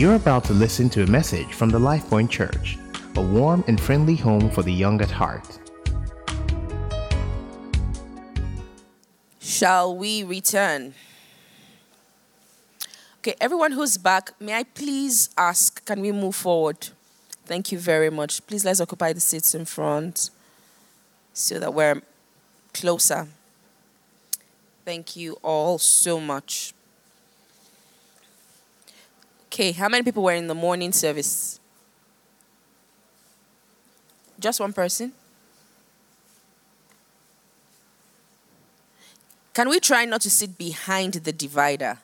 You're 0.00 0.14
about 0.14 0.44
to 0.44 0.54
listen 0.54 0.88
to 0.96 1.02
a 1.02 1.06
message 1.06 1.52
from 1.52 1.68
the 1.68 1.78
LifePoint 1.78 2.30
Church, 2.30 2.78
a 3.16 3.20
warm 3.20 3.62
and 3.66 3.78
friendly 3.78 4.16
home 4.16 4.50
for 4.50 4.62
the 4.62 4.72
young 4.72 4.98
at 5.02 5.10
heart. 5.10 5.46
Shall 9.40 9.94
we 9.94 10.22
return? 10.22 10.94
Okay, 13.18 13.34
everyone 13.42 13.72
who's 13.72 13.98
back, 13.98 14.32
may 14.40 14.54
I 14.54 14.62
please 14.62 15.28
ask, 15.36 15.84
can 15.84 16.00
we 16.00 16.12
move 16.12 16.34
forward? 16.34 16.88
Thank 17.44 17.70
you 17.70 17.78
very 17.78 18.08
much. 18.08 18.46
Please 18.46 18.64
let's 18.64 18.80
occupy 18.80 19.12
the 19.12 19.20
seats 19.20 19.54
in 19.54 19.66
front 19.66 20.30
so 21.34 21.58
that 21.58 21.74
we're 21.74 22.00
closer. 22.72 23.28
Thank 24.86 25.14
you 25.14 25.34
all 25.42 25.76
so 25.76 26.18
much. 26.18 26.72
Okay, 29.52 29.72
how 29.72 29.88
many 29.88 30.04
people 30.04 30.22
were 30.22 30.32
in 30.32 30.46
the 30.46 30.54
morning 30.54 30.92
service? 30.92 31.58
Just 34.38 34.60
one 34.60 34.72
person? 34.72 35.12
Can 39.52 39.68
we 39.68 39.80
try 39.80 40.04
not 40.04 40.20
to 40.20 40.30
sit 40.30 40.56
behind 40.56 41.14
the 41.14 41.32
divider? 41.32 41.98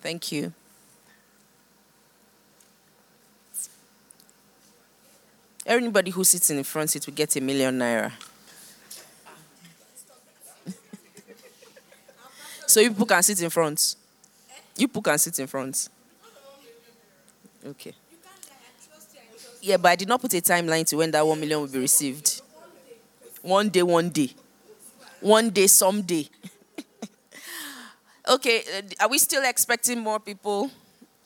Thank 0.00 0.30
you. 0.30 0.52
Anybody 5.66 6.12
who 6.12 6.22
sits 6.22 6.48
in 6.48 6.58
the 6.58 6.62
front 6.62 6.90
seat 6.90 7.06
will 7.08 7.14
get 7.14 7.34
a 7.34 7.40
million 7.40 7.76
naira. 7.76 8.12
So 12.76 12.82
you 12.82 12.90
people 12.90 13.06
can 13.06 13.22
sit 13.22 13.40
in 13.40 13.48
front. 13.48 13.96
You 14.76 14.86
people 14.86 15.00
can 15.00 15.16
sit 15.16 15.38
in 15.38 15.46
front. 15.46 15.88
Okay. 17.64 17.94
Yeah, 19.62 19.78
but 19.78 19.88
I 19.88 19.96
did 19.96 20.08
not 20.08 20.20
put 20.20 20.34
a 20.34 20.42
timeline 20.42 20.86
to 20.88 20.98
when 20.98 21.10
that 21.12 21.26
one 21.26 21.40
million 21.40 21.62
will 21.62 21.68
be 21.68 21.78
received. 21.78 22.42
One 23.40 23.70
day, 23.70 23.82
one 23.82 24.10
day. 24.10 24.28
One 25.22 25.48
day, 25.48 25.68
someday. 25.68 26.28
okay, 28.28 28.62
uh, 28.76 29.04
are 29.04 29.08
we 29.08 29.16
still 29.20 29.42
expecting 29.46 29.98
more 29.98 30.20
people 30.20 30.70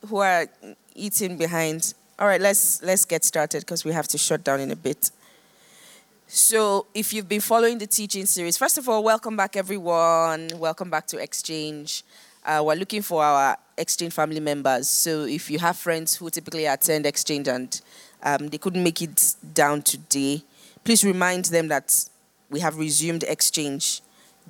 who 0.07 0.19
are 0.19 0.47
eating 0.95 1.37
behind? 1.37 1.95
All 2.17 2.29
right, 2.29 2.41
let's 2.41 2.81
let's 2.85 3.05
get 3.05 3.25
started 3.25 3.63
because 3.63 3.85
we 3.85 3.91
have 3.91 4.07
to 4.07 4.19
shut 4.19 4.45
down 4.45 4.61
in 4.61 4.71
a 4.71 4.77
bit. 4.77 5.11
So, 6.33 6.87
if 6.95 7.13
you've 7.13 7.29
been 7.29 7.41
following 7.41 7.79
the 7.79 7.89
teaching 7.89 8.25
series, 8.25 8.57
first 8.57 8.79
of 8.79 8.89
all, 8.89 9.03
welcome 9.03 9.37
back, 9.37 9.57
everyone. 9.57 10.49
Welcome 10.55 10.89
back 10.89 11.09
to 11.09 11.19
Exchange. 11.19 12.05
Uh, 12.47 12.63
we're 12.65 12.77
looking 12.77 13.03
for 13.03 13.25
our 13.25 13.59
Exchange 13.77 14.13
family 14.13 14.39
members. 14.39 14.89
So, 14.89 15.25
if 15.25 15.51
you 15.51 15.59
have 15.59 15.77
friends 15.77 16.15
who 16.15 16.31
typically 16.31 16.67
attend 16.67 17.05
Exchange 17.05 17.49
and 17.49 17.81
um, 18.23 18.47
they 18.47 18.59
couldn't 18.59 18.85
make 18.85 19.03
it 19.03 19.35
down 19.55 19.83
today, 19.83 20.45
please 20.85 21.03
remind 21.03 21.47
them 21.47 21.67
that 21.67 22.09
we 22.49 22.61
have 22.61 22.79
resumed 22.79 23.25
Exchange 23.25 24.01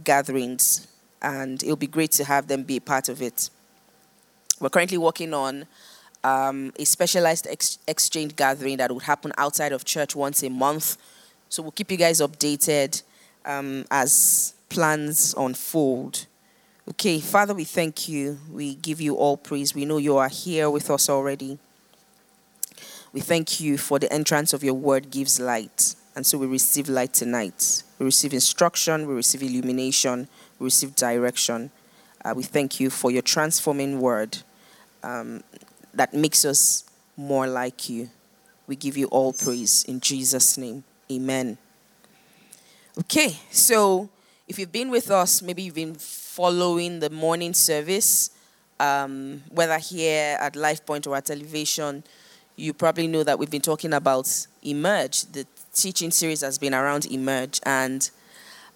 gatherings, 0.05 0.87
and 1.22 1.62
it'll 1.62 1.77
be 1.77 1.87
great 1.87 2.12
to 2.12 2.25
have 2.25 2.47
them 2.47 2.62
be 2.62 2.77
a 2.77 2.83
part 2.83 3.09
of 3.09 3.22
it. 3.22 3.48
We're 4.61 4.69
currently 4.69 4.98
working 4.98 5.33
on 5.33 5.65
um, 6.25 6.75
a 6.78 6.84
specialized 6.84 7.47
ex- 7.47 7.78
exchange 7.89 8.37
gathering 8.37 8.77
that 8.77 8.92
would 8.92 9.05
happen 9.05 9.33
outside 9.39 9.72
of 9.72 9.87
church 9.87 10.15
once 10.15 10.42
a 10.42 10.50
month 10.50 10.98
so 11.51 11.62
we'll 11.62 11.73
keep 11.73 11.91
you 11.91 11.97
guys 11.97 12.20
updated 12.20 13.03
um, 13.45 13.84
as 13.91 14.55
plans 14.69 15.34
unfold. 15.37 16.27
Okay, 16.89 17.19
Father, 17.19 17.53
we 17.55 17.65
thank 17.65 18.09
you. 18.09 18.39
We 18.51 18.77
give 18.77 19.01
you 19.01 19.17
all 19.17 19.37
praise. 19.37 19.75
We 19.75 19.84
know 19.84 19.98
you 19.98 20.17
are 20.17 20.28
here 20.28 20.71
with 20.71 20.89
us 20.91 21.11
already. 21.11 21.59
We 23.12 23.21
thank 23.21 23.59
you 23.60 23.78
for 23.78 23.99
the 23.99 24.10
entrance 24.12 24.53
of 24.53 24.62
your 24.62 24.75
word 24.75 25.10
gives 25.10 25.41
light. 25.41 25.97
And 26.15 26.25
so 26.25 26.39
we 26.39 26.47
receive 26.47 26.89
light 26.89 27.12
tonight. 27.12 27.83
We 27.99 28.06
receive 28.06 28.33
instruction, 28.33 29.09
we 29.09 29.15
receive 29.15 29.43
illumination, 29.43 30.28
we 30.60 30.65
receive 30.66 30.94
direction. 30.94 31.72
Uh, 32.25 32.34
we 32.37 32.44
thank 32.44 32.78
you 32.78 32.91
for 32.91 33.10
your 33.10 33.22
transforming 33.22 34.00
word 34.00 34.39
um, 35.03 35.43
that 35.94 36.15
makes 36.15 36.44
us 36.44 36.84
more 37.16 37.49
like 37.49 37.89
you. 37.89 38.10
We 38.69 38.77
give 38.77 38.97
you 38.97 39.06
all 39.06 39.33
praise 39.33 39.83
in 39.83 39.99
Jesus' 39.99 40.56
name. 40.56 40.84
Amen. 41.10 41.59
Okay, 42.97 43.37
so 43.50 44.09
if 44.47 44.60
you've 44.60 44.71
been 44.71 44.91
with 44.91 45.10
us, 45.10 45.43
maybe 45.43 45.62
you've 45.62 45.75
been 45.75 45.97
following 45.97 47.00
the 47.00 47.10
morning 47.10 47.53
service, 47.53 48.31
um, 48.78 49.43
whether 49.50 49.76
here 49.78 50.38
at 50.41 50.54
Life 50.54 50.87
Point 50.87 51.09
or 51.09 51.16
at 51.16 51.26
television, 51.26 52.04
you 52.54 52.72
probably 52.72 53.09
know 53.09 53.25
that 53.25 53.38
we've 53.41 53.50
been 53.50 53.60
talking 53.60 53.93
about 53.93 54.47
Emerge. 54.62 55.22
The 55.32 55.47
teaching 55.75 56.12
series 56.12 56.43
has 56.43 56.59
been 56.59 56.75
around 56.75 57.06
Emerge, 57.06 57.59
and 57.65 58.09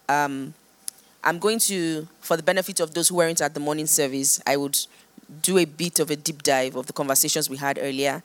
um, 0.08 0.54
I'm 1.22 1.38
going 1.38 1.60
to, 1.60 2.08
for 2.20 2.36
the 2.36 2.42
benefit 2.42 2.80
of 2.80 2.94
those 2.94 3.10
who 3.10 3.16
weren't 3.16 3.40
at 3.40 3.54
the 3.54 3.60
morning 3.60 3.86
service, 3.86 4.40
I 4.44 4.56
would 4.56 4.76
do 5.40 5.58
a 5.58 5.66
bit 5.66 6.00
of 6.00 6.10
a 6.10 6.16
deep 6.16 6.42
dive 6.42 6.74
of 6.74 6.86
the 6.86 6.92
conversations 6.92 7.48
we 7.48 7.58
had 7.58 7.78
earlier, 7.80 8.24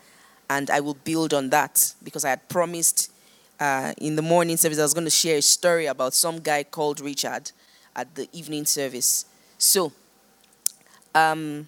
and 0.50 0.72
I 0.72 0.80
will 0.80 0.96
build 0.96 1.32
on 1.32 1.52
that 1.52 1.94
because 2.04 2.26
I 2.26 2.30
had 2.30 2.50
promised 2.50 3.12
uh, 3.60 3.94
in 3.98 4.16
the 4.16 4.22
morning 4.22 4.58
service, 4.58 4.80
I 4.80 4.84
was 4.84 4.94
going 4.94 5.06
to 5.06 5.12
share 5.12 5.38
a 5.38 5.42
story 5.42 5.86
about 5.86 6.14
some 6.14 6.40
guy 6.40 6.64
called 6.64 7.02
Richard 7.02 7.52
at 7.96 8.16
the 8.16 8.30
evening 8.32 8.66
service. 8.66 9.26
So, 9.58 9.92
um, 11.14 11.68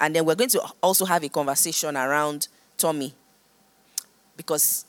and 0.00 0.16
then 0.16 0.24
we're 0.24 0.34
going 0.34 0.50
to 0.50 0.62
also 0.82 1.04
have 1.04 1.22
a 1.22 1.28
conversation 1.28 1.96
around 1.96 2.48
Tommy, 2.76 3.14
because 4.36 4.84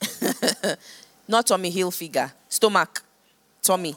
not 1.28 1.48
Tommy 1.48 1.72
Hilfiger, 1.72 2.32
stomach, 2.50 3.04
Tommy. 3.62 3.96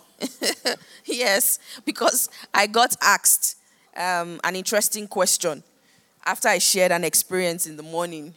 yes, 1.05 1.59
because 1.85 2.29
I 2.53 2.67
got 2.67 2.97
asked 3.01 3.57
um, 3.97 4.41
an 4.45 4.57
interesting 4.57 5.07
question 5.07 5.63
after 6.27 6.49
I 6.49 6.59
shared 6.59 6.93
an 6.93 7.05
experience 7.05 7.67
in 7.67 7.77
the 7.77 7.83
morning. 7.83 8.35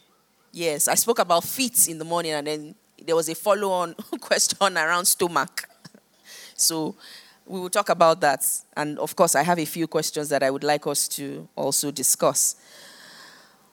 Yes, 0.52 0.88
I 0.88 0.94
spoke 0.94 1.18
about 1.18 1.44
feet 1.44 1.88
in 1.88 1.98
the 1.98 2.04
morning, 2.04 2.32
and 2.32 2.46
then 2.46 2.74
there 3.04 3.16
was 3.16 3.28
a 3.28 3.34
follow 3.34 3.70
on 3.70 3.94
question 4.20 4.76
around 4.76 5.04
stomach. 5.04 5.68
so 6.54 6.94
we 7.46 7.58
will 7.60 7.70
talk 7.70 7.88
about 7.88 8.20
that. 8.20 8.44
And 8.76 8.98
of 8.98 9.16
course, 9.16 9.34
I 9.34 9.42
have 9.42 9.58
a 9.58 9.64
few 9.64 9.86
questions 9.86 10.28
that 10.28 10.42
I 10.42 10.50
would 10.50 10.64
like 10.64 10.86
us 10.86 11.08
to 11.08 11.48
also 11.56 11.90
discuss. 11.90 12.56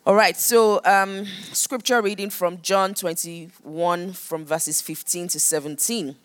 All 0.05 0.15
right, 0.15 0.37
so 0.37 0.81
um, 0.85 1.25
scripture 1.51 1.99
reading 2.01 2.29
from 2.29 2.61
John 2.61 2.93
21 2.93 4.13
from 4.13 4.45
verses 4.45 4.79
15 4.79 5.29
to 5.29 5.39
17. 5.39 6.15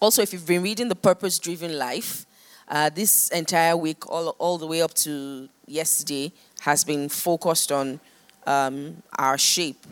Also, 0.00 0.22
if 0.22 0.32
you've 0.32 0.46
been 0.46 0.62
reading 0.62 0.88
The 0.88 0.94
Purpose 0.94 1.38
Driven 1.40 1.76
Life, 1.76 2.26
uh, 2.68 2.88
this 2.88 3.28
entire 3.30 3.76
week, 3.76 4.08
all, 4.08 4.28
all 4.38 4.56
the 4.56 4.68
way 4.68 4.82
up 4.82 4.94
to 4.94 5.48
yesterday, 5.66 6.32
has 6.60 6.84
been 6.84 7.08
focused 7.08 7.72
on 7.72 7.98
um, 8.46 9.02
our 9.18 9.36
shape 9.36 9.84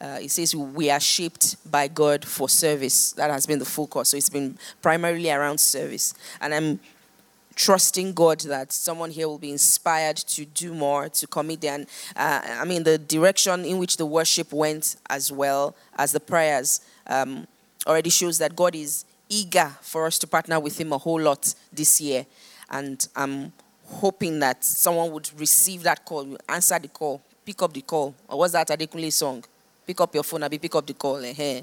uh, 0.00 0.18
it 0.20 0.30
says 0.30 0.56
we 0.56 0.90
are 0.90 1.00
shaped 1.00 1.56
by 1.70 1.86
God 1.88 2.24
for 2.24 2.48
service. 2.48 3.12
That 3.12 3.30
has 3.30 3.46
been 3.46 3.58
the 3.58 3.64
focus. 3.64 4.10
So 4.10 4.16
it's 4.16 4.30
been 4.30 4.56
primarily 4.80 5.30
around 5.30 5.58
service. 5.58 6.14
And 6.40 6.54
I'm 6.54 6.80
trusting 7.54 8.14
God 8.14 8.40
that 8.40 8.72
someone 8.72 9.10
here 9.10 9.28
will 9.28 9.38
be 9.38 9.50
inspired 9.50 10.16
to 10.16 10.46
do 10.46 10.72
more, 10.72 11.10
to 11.10 11.26
commit 11.26 11.60
there. 11.60 11.74
And 11.74 11.86
uh, 12.16 12.40
I 12.44 12.64
mean, 12.64 12.82
the 12.84 12.96
direction 12.96 13.66
in 13.66 13.78
which 13.78 13.98
the 13.98 14.06
worship 14.06 14.52
went, 14.52 14.96
as 15.10 15.30
well 15.30 15.76
as 15.96 16.12
the 16.12 16.20
prayers, 16.20 16.80
um, 17.06 17.46
already 17.86 18.10
shows 18.10 18.38
that 18.38 18.56
God 18.56 18.74
is 18.74 19.04
eager 19.28 19.70
for 19.82 20.06
us 20.06 20.18
to 20.20 20.26
partner 20.26 20.58
with 20.58 20.80
Him 20.80 20.92
a 20.92 20.98
whole 20.98 21.20
lot 21.20 21.54
this 21.70 22.00
year. 22.00 22.24
And 22.70 23.06
I'm 23.14 23.52
hoping 23.84 24.38
that 24.38 24.64
someone 24.64 25.12
would 25.12 25.30
receive 25.38 25.82
that 25.82 26.04
call, 26.04 26.36
answer 26.48 26.78
the 26.78 26.88
call, 26.88 27.20
pick 27.44 27.60
up 27.60 27.72
the 27.74 27.82
call. 27.82 28.14
Or 28.28 28.38
was 28.38 28.52
that 28.52 28.68
Adekunle 28.68 29.12
song? 29.12 29.44
Pick 29.90 30.00
up 30.00 30.14
your 30.14 30.22
phone 30.22 30.44
and 30.44 30.62
pick 30.62 30.72
up 30.76 30.86
the 30.86 30.94
call. 30.94 31.24
Eh? 31.24 31.62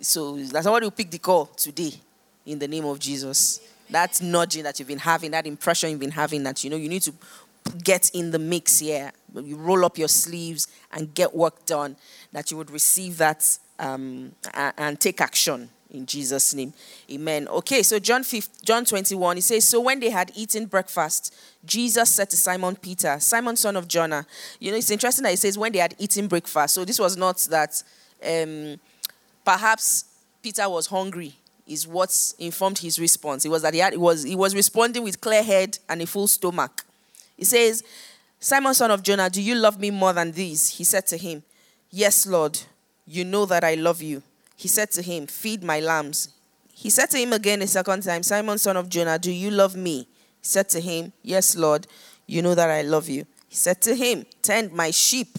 So 0.00 0.36
that's 0.36 0.64
somebody 0.64 0.86
will 0.86 0.90
pick 0.90 1.10
the 1.10 1.18
call 1.18 1.46
today 1.46 1.92
in 2.46 2.58
the 2.58 2.66
name 2.66 2.86
of 2.86 2.98
Jesus. 2.98 3.60
That 3.90 4.22
nudging 4.22 4.62
that 4.62 4.78
you've 4.78 4.88
been 4.88 4.98
having, 4.98 5.32
that 5.32 5.46
impression 5.46 5.90
you've 5.90 6.00
been 6.00 6.12
having 6.12 6.42
that 6.44 6.64
you 6.64 6.70
know 6.70 6.76
you 6.76 6.88
need 6.88 7.02
to 7.02 7.12
get 7.84 8.10
in 8.14 8.30
the 8.30 8.38
mix 8.38 8.78
here. 8.78 9.12
You 9.34 9.56
roll 9.56 9.84
up 9.84 9.98
your 9.98 10.08
sleeves 10.08 10.66
and 10.92 11.12
get 11.12 11.34
work 11.34 11.66
done. 11.66 11.96
That 12.32 12.50
you 12.50 12.56
would 12.56 12.70
receive 12.70 13.18
that 13.18 13.58
um, 13.78 14.32
and 14.54 14.98
take 14.98 15.20
action 15.20 15.68
in 15.90 16.06
Jesus' 16.06 16.54
name. 16.54 16.72
Amen. 17.10 17.48
Okay, 17.48 17.82
so 17.82 17.98
John 17.98 18.22
5, 18.22 18.48
John 18.62 18.84
21, 18.84 19.36
he 19.36 19.40
says, 19.40 19.68
So 19.68 19.80
when 19.80 20.00
they 20.00 20.10
had 20.10 20.30
eaten 20.34 20.66
breakfast, 20.66 21.34
Jesus 21.64 22.10
said 22.10 22.30
to 22.30 22.36
Simon 22.36 22.76
Peter, 22.76 23.18
Simon 23.20 23.56
son 23.56 23.76
of 23.76 23.88
Jonah. 23.88 24.26
You 24.58 24.70
know, 24.70 24.76
it's 24.76 24.90
interesting 24.90 25.24
that 25.24 25.30
he 25.30 25.36
says 25.36 25.58
when 25.58 25.72
they 25.72 25.78
had 25.78 25.94
eaten 25.98 26.28
breakfast. 26.28 26.74
So 26.74 26.84
this 26.84 26.98
was 26.98 27.16
not 27.16 27.38
that 27.50 27.82
um, 28.26 28.78
perhaps 29.44 30.04
Peter 30.42 30.68
was 30.68 30.86
hungry 30.86 31.34
is 31.66 31.86
what 31.86 32.34
informed 32.38 32.78
his 32.78 32.98
response. 32.98 33.44
It 33.44 33.48
was 33.48 33.62
that 33.62 33.74
he, 33.74 33.80
had, 33.80 33.92
he, 33.92 33.98
was, 33.98 34.24
he 34.24 34.34
was 34.34 34.54
responding 34.54 35.04
with 35.04 35.20
clear 35.20 35.42
head 35.42 35.78
and 35.88 36.02
a 36.02 36.06
full 36.06 36.26
stomach. 36.26 36.84
He 37.36 37.44
says, 37.44 37.84
Simon, 38.38 38.74
son 38.74 38.90
of 38.90 39.02
Jonah, 39.02 39.30
do 39.30 39.40
you 39.40 39.54
love 39.54 39.78
me 39.78 39.90
more 39.90 40.12
than 40.12 40.32
these? 40.32 40.68
He 40.68 40.84
said 40.84 41.06
to 41.08 41.16
him, 41.16 41.42
Yes, 41.90 42.26
Lord, 42.26 42.58
you 43.06 43.24
know 43.24 43.46
that 43.46 43.64
I 43.64 43.74
love 43.74 44.02
you. 44.02 44.22
He 44.60 44.68
said 44.68 44.90
to 44.90 45.00
him, 45.00 45.26
Feed 45.26 45.64
my 45.64 45.80
lambs. 45.80 46.28
He 46.74 46.90
said 46.90 47.08
to 47.12 47.16
him 47.18 47.32
again 47.32 47.62
a 47.62 47.66
second 47.66 48.02
time, 48.02 48.22
Simon, 48.22 48.58
son 48.58 48.76
of 48.76 48.90
Jonah, 48.90 49.18
do 49.18 49.32
you 49.32 49.50
love 49.50 49.74
me? 49.74 50.00
He 50.00 50.06
said 50.42 50.68
to 50.68 50.80
him, 50.80 51.14
Yes, 51.22 51.56
Lord, 51.56 51.86
you 52.26 52.42
know 52.42 52.54
that 52.54 52.68
I 52.68 52.82
love 52.82 53.08
you. 53.08 53.24
He 53.48 53.56
said 53.56 53.80
to 53.80 53.94
him, 53.94 54.26
Tend 54.42 54.70
my 54.70 54.90
sheep. 54.90 55.38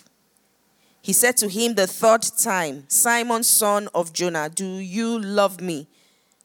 He 1.04 1.14
said 1.14 1.38
to 1.38 1.50
him 1.50 1.76
the 1.76 1.86
third 1.86 2.24
time, 2.24 2.86
Simon, 2.88 3.44
son 3.44 3.90
of 3.94 4.12
Jonah, 4.12 4.50
do 4.50 4.66
you 4.66 5.20
love 5.20 5.62
me? 5.62 5.88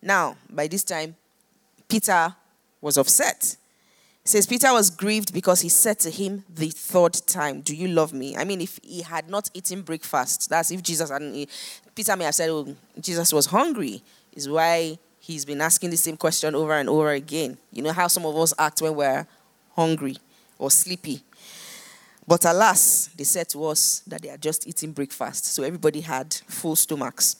Now, 0.02 0.36
by 0.50 0.66
this 0.66 0.84
time, 0.84 1.16
Peter 1.88 2.36
was 2.82 2.98
upset. 2.98 3.56
Says 4.22 4.46
Peter 4.46 4.70
was 4.72 4.90
grieved 4.90 5.32
because 5.32 5.62
he 5.62 5.70
said 5.70 5.98
to 6.00 6.10
him 6.10 6.44
the 6.52 6.68
third 6.68 7.14
time, 7.26 7.62
Do 7.62 7.74
you 7.74 7.88
love 7.88 8.12
me? 8.12 8.36
I 8.36 8.44
mean, 8.44 8.60
if 8.60 8.78
he 8.82 9.00
had 9.00 9.30
not 9.30 9.48
eaten 9.54 9.80
breakfast, 9.80 10.50
that's 10.50 10.70
if 10.72 10.82
Jesus 10.82 11.10
hadn't, 11.10 11.48
Peter 11.96 12.14
may 12.14 12.26
have 12.26 12.34
said, 12.34 12.50
Oh, 12.50 12.76
Jesus 13.00 13.32
was 13.32 13.46
hungry, 13.46 14.02
is 14.34 14.48
why 14.48 14.98
he's 15.18 15.46
been 15.46 15.62
asking 15.62 15.88
the 15.88 15.96
same 15.96 16.16
question 16.16 16.54
over 16.54 16.74
and 16.74 16.90
over 16.90 17.10
again. 17.10 17.56
You 17.72 17.82
know 17.82 17.92
how 17.92 18.06
some 18.06 18.26
of 18.26 18.36
us 18.36 18.52
act 18.58 18.82
when 18.82 18.94
we're 18.94 19.26
hungry 19.74 20.18
or 20.58 20.70
sleepy. 20.70 21.22
But 22.28 22.44
alas, 22.44 23.08
they 23.16 23.24
said 23.24 23.48
to 23.50 23.64
us 23.64 24.02
that 24.06 24.20
they 24.20 24.28
are 24.28 24.36
just 24.36 24.66
eating 24.68 24.92
breakfast, 24.92 25.46
so 25.46 25.62
everybody 25.62 26.02
had 26.02 26.34
full 26.46 26.76
stomachs. 26.76 27.36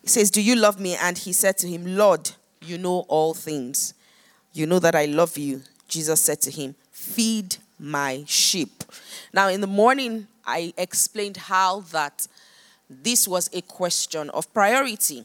He 0.00 0.08
says, 0.08 0.30
Do 0.30 0.40
you 0.40 0.56
love 0.56 0.80
me? 0.80 0.96
And 0.96 1.18
he 1.18 1.34
said 1.34 1.58
to 1.58 1.68
him, 1.68 1.96
Lord, 1.96 2.30
you 2.62 2.78
know 2.78 3.04
all 3.08 3.34
things. 3.34 3.92
You 4.54 4.66
know 4.66 4.78
that 4.78 4.94
I 4.94 5.04
love 5.04 5.36
you. 5.36 5.62
Jesus 5.86 6.22
said 6.22 6.40
to 6.42 6.50
him, 6.50 6.76
Feed 6.92 7.56
my 7.78 8.24
sheep. 8.26 8.84
Now, 9.34 9.48
in 9.48 9.60
the 9.60 9.66
morning, 9.66 10.28
I 10.46 10.72
explained 10.78 11.36
how 11.36 11.80
that 11.92 12.26
this 12.90 13.28
was 13.28 13.48
a 13.52 13.62
question 13.62 14.30
of 14.30 14.52
priority. 14.52 15.24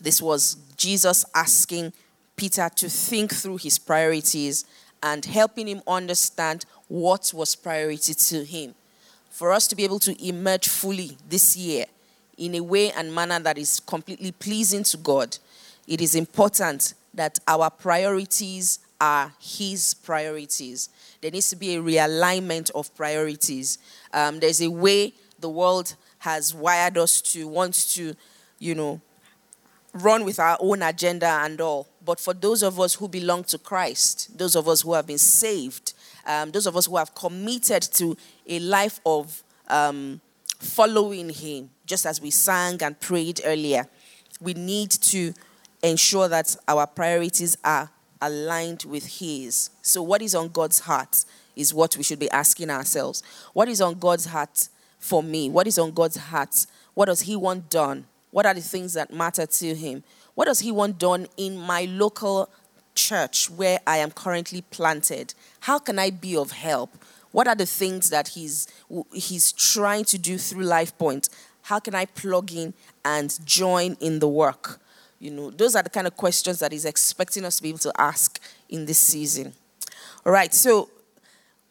This 0.00 0.22
was 0.22 0.56
Jesus 0.76 1.24
asking 1.34 1.92
Peter 2.36 2.70
to 2.76 2.88
think 2.88 3.34
through 3.34 3.58
his 3.58 3.78
priorities 3.78 4.64
and 5.02 5.24
helping 5.24 5.66
him 5.66 5.82
understand 5.86 6.64
what 6.88 7.32
was 7.34 7.56
priority 7.56 8.14
to 8.14 8.44
him. 8.44 8.74
For 9.30 9.52
us 9.52 9.66
to 9.66 9.76
be 9.76 9.82
able 9.82 9.98
to 10.00 10.26
emerge 10.26 10.68
fully 10.68 11.18
this 11.28 11.56
year 11.56 11.86
in 12.38 12.54
a 12.54 12.60
way 12.60 12.92
and 12.92 13.12
manner 13.12 13.40
that 13.40 13.58
is 13.58 13.80
completely 13.80 14.30
pleasing 14.30 14.84
to 14.84 14.96
God, 14.96 15.36
it 15.88 16.00
is 16.00 16.14
important 16.14 16.94
that 17.14 17.38
our 17.46 17.68
priorities 17.68 18.78
are 19.00 19.32
His 19.40 19.94
priorities. 19.94 20.88
There 21.20 21.30
needs 21.30 21.50
to 21.50 21.56
be 21.56 21.74
a 21.74 21.82
realignment 21.82 22.70
of 22.72 22.94
priorities. 22.94 23.78
Um, 24.12 24.40
there's 24.40 24.62
a 24.62 24.70
way 24.70 25.12
the 25.40 25.48
world 25.48 25.94
has 26.24 26.54
wired 26.54 26.96
us 26.96 27.20
to 27.20 27.46
want 27.46 27.74
to, 27.74 28.14
you 28.58 28.74
know, 28.74 28.98
run 29.92 30.24
with 30.24 30.40
our 30.40 30.56
own 30.58 30.82
agenda 30.82 31.26
and 31.26 31.60
all. 31.60 31.86
But 32.02 32.18
for 32.18 32.32
those 32.32 32.62
of 32.62 32.80
us 32.80 32.94
who 32.94 33.08
belong 33.08 33.44
to 33.44 33.58
Christ, 33.58 34.36
those 34.36 34.56
of 34.56 34.66
us 34.66 34.80
who 34.80 34.94
have 34.94 35.06
been 35.06 35.18
saved, 35.18 35.92
um, 36.26 36.50
those 36.50 36.66
of 36.66 36.78
us 36.78 36.86
who 36.86 36.96
have 36.96 37.14
committed 37.14 37.82
to 37.94 38.16
a 38.48 38.58
life 38.58 39.00
of 39.04 39.42
um, 39.68 40.18
following 40.58 41.28
Him, 41.28 41.68
just 41.84 42.06
as 42.06 42.22
we 42.22 42.30
sang 42.30 42.82
and 42.82 42.98
prayed 42.98 43.42
earlier, 43.44 43.86
we 44.40 44.54
need 44.54 44.90
to 44.92 45.34
ensure 45.82 46.28
that 46.28 46.56
our 46.66 46.86
priorities 46.86 47.58
are 47.62 47.90
aligned 48.22 48.84
with 48.84 49.18
His. 49.20 49.68
So, 49.82 50.02
what 50.02 50.22
is 50.22 50.34
on 50.34 50.48
God's 50.48 50.80
heart 50.80 51.26
is 51.54 51.74
what 51.74 51.98
we 51.98 52.02
should 52.02 52.18
be 52.18 52.30
asking 52.30 52.70
ourselves. 52.70 53.22
What 53.52 53.68
is 53.68 53.82
on 53.82 53.98
God's 53.98 54.24
heart 54.24 54.68
for 55.04 55.22
me? 55.22 55.50
What 55.50 55.66
is 55.66 55.78
on 55.78 55.92
God's 55.92 56.16
heart? 56.16 56.66
What 56.94 57.06
does 57.06 57.20
He 57.20 57.36
want 57.36 57.68
done? 57.68 58.06
What 58.30 58.46
are 58.46 58.54
the 58.54 58.62
things 58.62 58.94
that 58.94 59.12
matter 59.12 59.44
to 59.44 59.74
Him? 59.74 60.02
What 60.34 60.46
does 60.46 60.60
He 60.60 60.72
want 60.72 60.98
done 60.98 61.26
in 61.36 61.58
my 61.58 61.84
local 61.84 62.48
church 62.94 63.50
where 63.50 63.80
I 63.86 63.98
am 63.98 64.10
currently 64.10 64.62
planted? 64.62 65.34
How 65.60 65.78
can 65.78 65.98
I 65.98 66.08
be 66.08 66.34
of 66.34 66.52
help? 66.52 66.90
What 67.32 67.46
are 67.46 67.54
the 67.54 67.66
things 67.66 68.08
that 68.10 68.28
He's 68.28 68.66
He's 69.12 69.52
trying 69.52 70.04
to 70.06 70.16
do 70.16 70.38
through 70.38 70.64
Life 70.64 70.96
Point? 70.96 71.28
How 71.62 71.80
can 71.80 71.94
I 71.94 72.06
plug 72.06 72.52
in 72.52 72.72
and 73.04 73.38
join 73.44 73.98
in 74.00 74.20
the 74.20 74.28
work? 74.28 74.80
You 75.20 75.30
know, 75.32 75.50
those 75.50 75.76
are 75.76 75.82
the 75.82 75.90
kind 75.90 76.06
of 76.06 76.16
questions 76.16 76.58
that 76.60 76.72
he's 76.72 76.84
expecting 76.84 77.44
us 77.44 77.56
to 77.56 77.62
be 77.62 77.70
able 77.70 77.78
to 77.78 77.92
ask 77.98 78.40
in 78.68 78.84
this 78.84 78.98
season. 78.98 79.54
All 80.26 80.32
right, 80.32 80.52
so, 80.52 80.90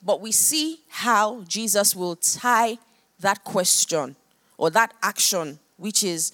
but 0.01 0.21
we 0.21 0.31
see 0.31 0.79
how 0.87 1.43
Jesus 1.47 1.95
will 1.95 2.15
tie 2.15 2.79
that 3.19 3.43
question 3.43 4.15
or 4.57 4.69
that 4.71 4.93
action, 5.01 5.59
which 5.77 6.03
is 6.03 6.31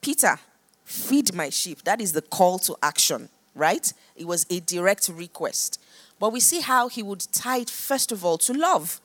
Peter, 0.00 0.38
feed 0.84 1.34
my 1.34 1.48
sheep. 1.48 1.82
That 1.84 2.00
is 2.00 2.12
the 2.12 2.22
call 2.22 2.58
to 2.60 2.76
action, 2.82 3.28
right? 3.54 3.92
It 4.16 4.26
was 4.26 4.46
a 4.50 4.60
direct 4.60 5.08
request. 5.08 5.80
But 6.18 6.32
we 6.32 6.40
see 6.40 6.60
how 6.60 6.88
he 6.88 7.02
would 7.02 7.26
tie 7.32 7.58
it, 7.58 7.70
first 7.70 8.12
of 8.12 8.24
all, 8.24 8.38
to 8.38 8.52
love. 8.52 9.00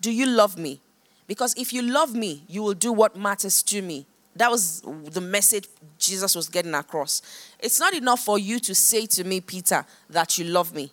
Do 0.00 0.10
you 0.10 0.26
love 0.26 0.58
me? 0.58 0.80
Because 1.26 1.54
if 1.56 1.72
you 1.72 1.82
love 1.82 2.14
me, 2.14 2.42
you 2.48 2.62
will 2.62 2.74
do 2.74 2.92
what 2.92 3.16
matters 3.16 3.62
to 3.64 3.80
me. 3.82 4.06
That 4.36 4.50
was 4.50 4.80
the 4.80 5.20
message 5.20 5.68
Jesus 5.98 6.34
was 6.34 6.48
getting 6.48 6.74
across. 6.74 7.22
It's 7.58 7.78
not 7.78 7.94
enough 7.94 8.20
for 8.20 8.38
you 8.38 8.58
to 8.60 8.74
say 8.74 9.06
to 9.06 9.24
me, 9.24 9.40
Peter, 9.40 9.84
that 10.08 10.38
you 10.38 10.44
love 10.44 10.74
me. 10.74 10.90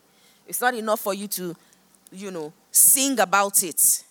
It's 0.47 0.61
not 0.61 0.73
enough 0.73 0.99
for 0.99 1.13
you 1.13 1.27
to, 1.29 1.55
you 2.11 2.31
know, 2.31 2.53
sing 2.71 3.19
about 3.19 3.63
it 3.63 4.03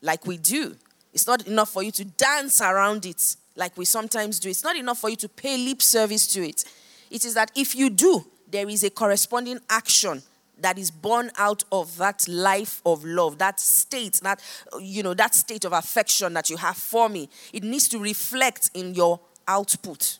like 0.00 0.26
we 0.26 0.36
do. 0.36 0.76
It's 1.14 1.28
not 1.28 1.46
enough 1.46 1.70
for 1.70 1.82
you 1.82 1.92
to 1.92 2.04
dance 2.04 2.60
around 2.60 3.06
it 3.06 3.36
like 3.56 3.76
we 3.78 3.84
sometimes 3.84 4.40
do. 4.40 4.50
It's 4.50 4.64
not 4.64 4.76
enough 4.76 4.98
for 4.98 5.08
you 5.08 5.16
to 5.16 5.28
pay 5.28 5.56
lip 5.56 5.80
service 5.80 6.26
to 6.34 6.46
it. 6.46 6.64
It 7.10 7.24
is 7.24 7.34
that 7.34 7.52
if 7.54 7.76
you 7.76 7.88
do, 7.88 8.26
there 8.50 8.68
is 8.68 8.82
a 8.82 8.90
corresponding 8.90 9.60
action 9.70 10.22
that 10.58 10.76
is 10.76 10.90
born 10.90 11.30
out 11.36 11.62
of 11.70 11.96
that 11.98 12.26
life 12.26 12.82
of 12.84 13.04
love, 13.04 13.38
that 13.38 13.60
state, 13.60 14.20
that 14.22 14.40
you 14.80 15.02
know, 15.02 15.14
that 15.14 15.34
state 15.34 15.64
of 15.64 15.72
affection 15.72 16.32
that 16.34 16.50
you 16.50 16.56
have 16.56 16.76
for 16.76 17.08
me. 17.08 17.28
It 17.52 17.62
needs 17.62 17.88
to 17.88 17.98
reflect 17.98 18.70
in 18.74 18.94
your 18.94 19.20
output. 19.46 20.18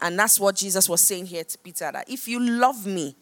And 0.00 0.18
that's 0.18 0.40
what 0.40 0.56
Jesus 0.56 0.88
was 0.88 1.00
saying 1.00 1.26
here 1.26 1.44
to 1.44 1.58
Peter 1.58 1.90
that 1.92 2.08
if 2.08 2.26
you 2.26 2.40
love 2.40 2.86
me, 2.86 3.14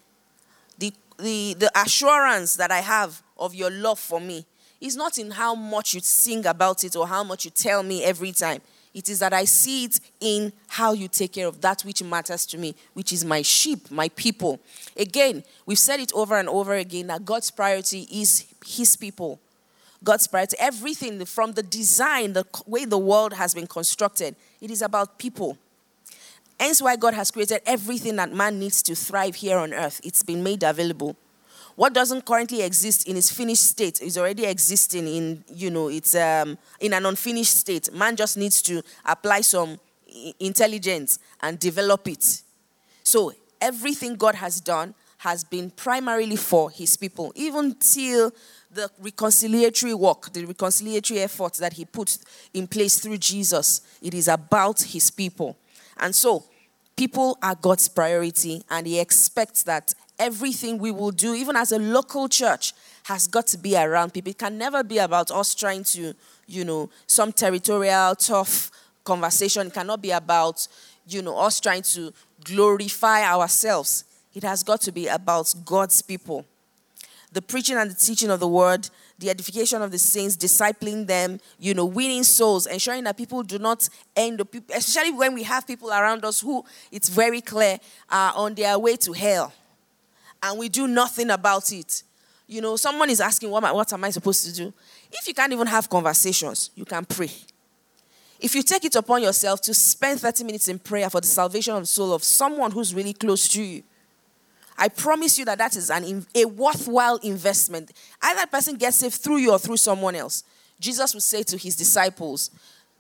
the, 0.79 0.93
the, 1.19 1.55
the 1.59 1.71
assurance 1.79 2.55
that 2.57 2.71
I 2.71 2.81
have 2.81 3.23
of 3.37 3.55
your 3.55 3.71
love 3.71 3.99
for 3.99 4.21
me 4.21 4.47
is 4.81 4.97
not 4.97 5.19
in 5.19 5.31
how 5.31 5.55
much 5.55 5.95
you 5.95 6.01
sing 6.01 6.47
about 6.47 6.85
it 6.85 6.97
or 6.97 7.07
how 7.07 7.25
much 7.25 7.45
you 7.45 7.51
tell 7.51 7.83
me 7.83 8.05
every 8.05 8.33
time. 8.33 8.61
It 8.95 9.09
is 9.09 9.19
that 9.19 9.33
I 9.33 9.45
see 9.45 9.85
it 9.85 10.01
in 10.21 10.53
how 10.67 10.93
you 10.93 11.09
take 11.09 11.35
care 11.35 11.47
of 11.47 11.61
that 11.61 11.83
which 11.83 12.03
matters 12.03 12.47
to 12.47 12.59
me, 12.59 12.75
which 12.95 13.13
is 13.13 13.25
my 13.25 13.43
sheep, 13.43 13.91
my 13.91 14.09
people. 14.11 14.61
Again, 14.97 15.45
we've 15.67 15.79
said 15.79 16.01
it 16.01 16.13
over 16.15 16.37
and 16.37 16.49
over 16.49 16.75
again 16.75 17.09
that 17.09 17.25
God's 17.25 17.51
priority 17.51 18.09
is 18.11 18.47
his 18.67 18.97
people. 18.97 19.39
God's 20.03 20.27
priority, 20.27 20.57
everything 20.59 21.25
from 21.25 21.53
the 21.53 21.63
design, 21.63 22.33
the 22.33 22.45
way 22.67 22.85
the 22.85 22.99
world 22.99 23.33
has 23.35 23.55
been 23.55 23.67
constructed, 23.67 24.37
it 24.61 24.71
is 24.71 24.83
about 24.83 25.19
people. 25.19 25.59
Hence 26.59 26.83
why 26.83 26.97
God 26.97 27.15
has 27.15 27.31
created 27.31 27.61
everything 27.67 28.17
that 28.17 28.33
man 28.33 28.59
needs 28.59 28.83
to 28.83 28.95
thrive 28.95 29.37
here 29.37 29.59
on 29.59 29.73
earth. 29.73 30.01
It's 30.03 30.23
been 30.23 30.43
made 30.43 30.63
available. 30.63 31.17
What 31.79 31.93
doesn't 31.93 32.25
currently 32.25 32.63
exist 32.63 33.07
in 33.07 33.17
its 33.17 33.31
finished 33.31 33.63
state 33.63 34.03
is 34.03 34.19
already 34.19 34.45
existing 34.47 35.07
in, 35.07 35.45
you 35.47 35.71
know, 35.71 35.87
it's 35.87 36.17
um, 36.17 36.59
in 36.81 36.93
an 36.93 37.07
unfinished 37.07 37.57
state. 37.57 37.95
Man 37.95 38.17
just 38.17 38.37
needs 38.37 38.61
to 38.63 38.83
apply 39.05 39.43
some 39.43 39.79
intelligence 40.41 41.21
and 41.41 41.57
develop 41.57 42.09
it. 42.09 42.43
So 43.05 43.33
everything 43.61 44.17
God 44.17 44.35
has 44.35 44.61
done 44.61 44.93
has 45.19 45.45
been 45.45 45.71
primarily 45.71 46.35
for 46.35 46.69
his 46.69 46.97
people, 46.97 47.33
even 47.37 47.77
till 47.77 48.33
the 48.73 48.91
reconciliatory 49.01 49.97
work, 49.97 50.33
the 50.33 50.47
reconciliatory 50.47 51.19
effort 51.19 51.55
that 51.59 51.75
he 51.75 51.85
put 51.85 52.19
in 52.55 52.67
place 52.67 52.99
through 52.99 53.19
Jesus. 53.19 53.83
It 54.03 54.15
is 54.15 54.27
about 54.27 54.83
his 54.83 55.13
people. 55.13 55.57
And 55.97 56.13
so, 56.13 56.43
people 56.97 57.39
are 57.41 57.55
God's 57.55 57.87
priority, 57.87 58.65
and 58.69 58.85
he 58.85 58.99
expects 58.99 59.63
that 59.63 59.95
everything 60.19 60.79
we 60.79 60.91
will 60.91 61.11
do, 61.11 61.35
even 61.35 61.57
as 61.57 61.73
a 61.73 61.79
local 61.79 62.29
church, 62.29 62.73
has 63.05 63.27
got 63.27 63.47
to 63.49 63.59
be 63.59 63.77
around 63.77 64.13
people. 64.13 64.31
It 64.31 64.39
can 64.39 64.59
never 64.59 64.83
be 64.85 64.99
about 64.99 65.31
us 65.31 65.55
trying 65.55 65.85
to, 65.85 66.15
you 66.47 66.65
know, 66.65 66.91
some 67.07 67.33
territorial, 67.33 68.15
tough 68.15 68.71
conversation. 69.05 69.69
It 69.69 69.75
cannot 69.75 70.03
be 70.03 70.11
about, 70.11 70.69
you 71.07 71.23
know, 71.23 71.37
us 71.39 71.61
trying 71.61 71.83
to 71.83 72.13
glorify 72.45 73.23
ourselves. 73.23 74.05
It 74.35 74.43
has 74.43 74.63
got 74.63 74.81
to 74.83 74.93
be 74.93 75.07
about 75.07 75.55
God's 75.65 76.03
people. 76.03 76.45
the 77.33 77.43
preaching 77.43 77.77
and 77.77 77.91
the 77.91 77.95
teaching 77.95 78.31
of 78.31 78.41
the 78.41 78.49
word, 78.49 78.89
the 79.19 79.31
edification 79.31 79.83
of 79.83 79.91
the 79.91 79.99
saints, 79.99 80.37
discipling 80.37 81.07
them, 81.07 81.41
you 81.59 81.75
know, 81.75 81.85
winning 81.85 82.23
souls, 82.25 82.67
ensuring 82.67 83.05
that 83.05 83.17
people 83.17 83.43
do 83.43 83.59
not 83.59 83.89
end 84.17 84.41
up, 84.41 84.49
especially 84.75 85.13
when 85.13 85.35
we 85.35 85.43
have 85.43 85.67
people 85.67 85.91
around 85.91 86.25
us 86.25 86.41
who 86.41 86.65
it's 86.91 87.09
very 87.09 87.41
clear 87.41 87.79
are 88.11 88.33
on 88.35 88.55
their 88.55 88.79
way 88.79 88.97
to 88.97 89.13
hell 89.13 89.53
and 90.43 90.59
we 90.59 90.69
do 90.69 90.87
nothing 90.87 91.31
about 91.31 91.73
it. 91.73 92.03
You 92.47 92.63
know, 92.63 92.77
someone 92.77 93.11
is 93.11 93.21
asking, 93.21 93.51
what 93.51 93.59
am, 93.59 93.67
I, 93.67 93.73
what 93.73 93.93
am 93.93 94.05
I 94.05 94.11
supposed 94.11 94.45
to 94.47 94.53
do? 94.53 94.73
If 95.13 95.29
you 95.29 95.35
can't 95.35 95.53
even 95.53 95.67
have 95.67 95.89
conversations, 95.91 96.71
you 96.75 96.85
can 96.85 97.05
pray. 97.05 97.31
If 98.41 98.55
you 98.55 98.63
take 98.63 98.85
it 98.85 98.95
upon 98.95 99.23
yourself 99.23 99.61
to 99.63 99.75
spend 99.75 100.21
30 100.21 100.45
minutes 100.45 100.69
in 100.69 100.79
prayer 100.79 101.11
for 101.11 101.21
the 101.21 101.27
salvation 101.27 101.75
of 101.75 101.83
the 101.83 101.87
soul 101.87 102.15
of 102.15 102.23
someone 102.23 102.71
who's 102.71 102.95
really 102.95 103.13
close 103.13 103.49
to 103.49 103.63
you, 103.63 103.83
I 104.79 104.89
promise 104.89 105.37
you 105.39 105.45
that 105.47 105.59
that 105.59 105.77
is 105.77 105.91
an, 105.91 106.25
a 106.35 106.45
worthwhile 106.45 107.17
investment. 107.17 107.91
Either 108.23 108.47
person 108.47 108.77
gets 108.77 108.99
saved 108.99 109.17
through 109.17 109.39
you 109.39 109.51
or 109.51 109.59
through 109.59 109.77
someone 109.77 110.15
else. 110.15 110.45
Jesus 110.79 111.15
would 111.15 111.23
say 111.25 111.43
to 111.43 111.59
his 111.59 111.75
disciples, 111.75 112.53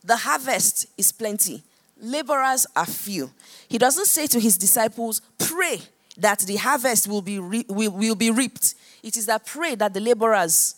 The 0.05 0.17
harvest 0.17 0.87
is 0.99 1.13
plenty, 1.13 1.63
laborers 2.01 2.67
are 2.75 2.85
few. 2.85 3.31
He 3.69 3.79
doesn't 3.79 4.07
say 4.07 4.27
to 4.27 4.41
his 4.41 4.59
disciples, 4.59 5.23
Pray 5.39 5.81
that 6.19 6.41
the 6.41 6.57
harvest 6.57 7.09
will 7.09 7.23
be, 7.23 7.39
re- 7.39 7.65
will, 7.69 7.93
will 7.93 8.15
be 8.15 8.31
reaped. 8.31 8.75
It 9.03 9.17
is 9.17 9.29
a 9.29 9.39
pray 9.39 9.77
that 9.77 9.95
the 9.95 10.01
laborers 10.01 10.75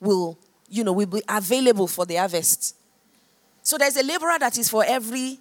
will, 0.00 0.38
you 0.68 0.82
know, 0.82 0.92
will 0.92 1.06
be 1.06 1.22
available 1.28 1.86
for 1.86 2.04
the 2.04 2.16
harvest. 2.16 2.74
So 3.62 3.78
there's 3.78 3.96
a 3.96 4.02
laborer 4.02 4.38
that 4.40 4.58
is 4.58 4.68
for 4.68 4.84
every, 4.84 5.38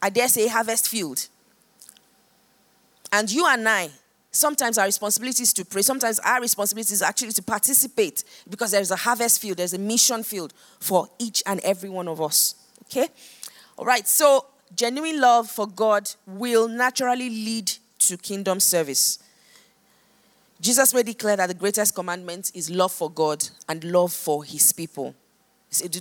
I 0.00 0.10
dare 0.10 0.28
say, 0.28 0.46
harvest 0.46 0.88
field. 0.88 1.28
And 3.12 3.30
you 3.30 3.46
and 3.46 3.68
I, 3.68 3.90
sometimes 4.30 4.78
our 4.78 4.86
responsibility 4.86 5.42
is 5.42 5.52
to 5.54 5.64
pray. 5.64 5.82
Sometimes 5.82 6.18
our 6.20 6.40
responsibility 6.40 6.92
is 6.92 7.02
actually 7.02 7.32
to 7.32 7.42
participate 7.42 8.22
because 8.48 8.70
there's 8.70 8.90
a 8.90 8.96
harvest 8.96 9.40
field, 9.40 9.58
there's 9.58 9.74
a 9.74 9.78
mission 9.78 10.22
field 10.22 10.54
for 10.78 11.08
each 11.18 11.42
and 11.46 11.60
every 11.60 11.88
one 11.88 12.06
of 12.06 12.20
us. 12.20 12.54
Okay? 12.84 13.08
All 13.76 13.84
right, 13.84 14.06
so 14.06 14.46
genuine 14.74 15.20
love 15.20 15.50
for 15.50 15.66
God 15.66 16.10
will 16.26 16.68
naturally 16.68 17.28
lead 17.28 17.72
to 18.08 18.16
kingdom 18.16 18.60
service. 18.60 19.18
Jesus 20.60 20.94
made 20.94 21.08
it 21.08 21.18
clear 21.18 21.36
that 21.36 21.48
the 21.48 21.54
greatest 21.54 21.94
commandment 21.94 22.50
is 22.54 22.70
love 22.70 22.92
for 22.92 23.10
God 23.10 23.46
and 23.68 23.84
love 23.84 24.12
for 24.12 24.42
his 24.42 24.72
people. 24.72 25.14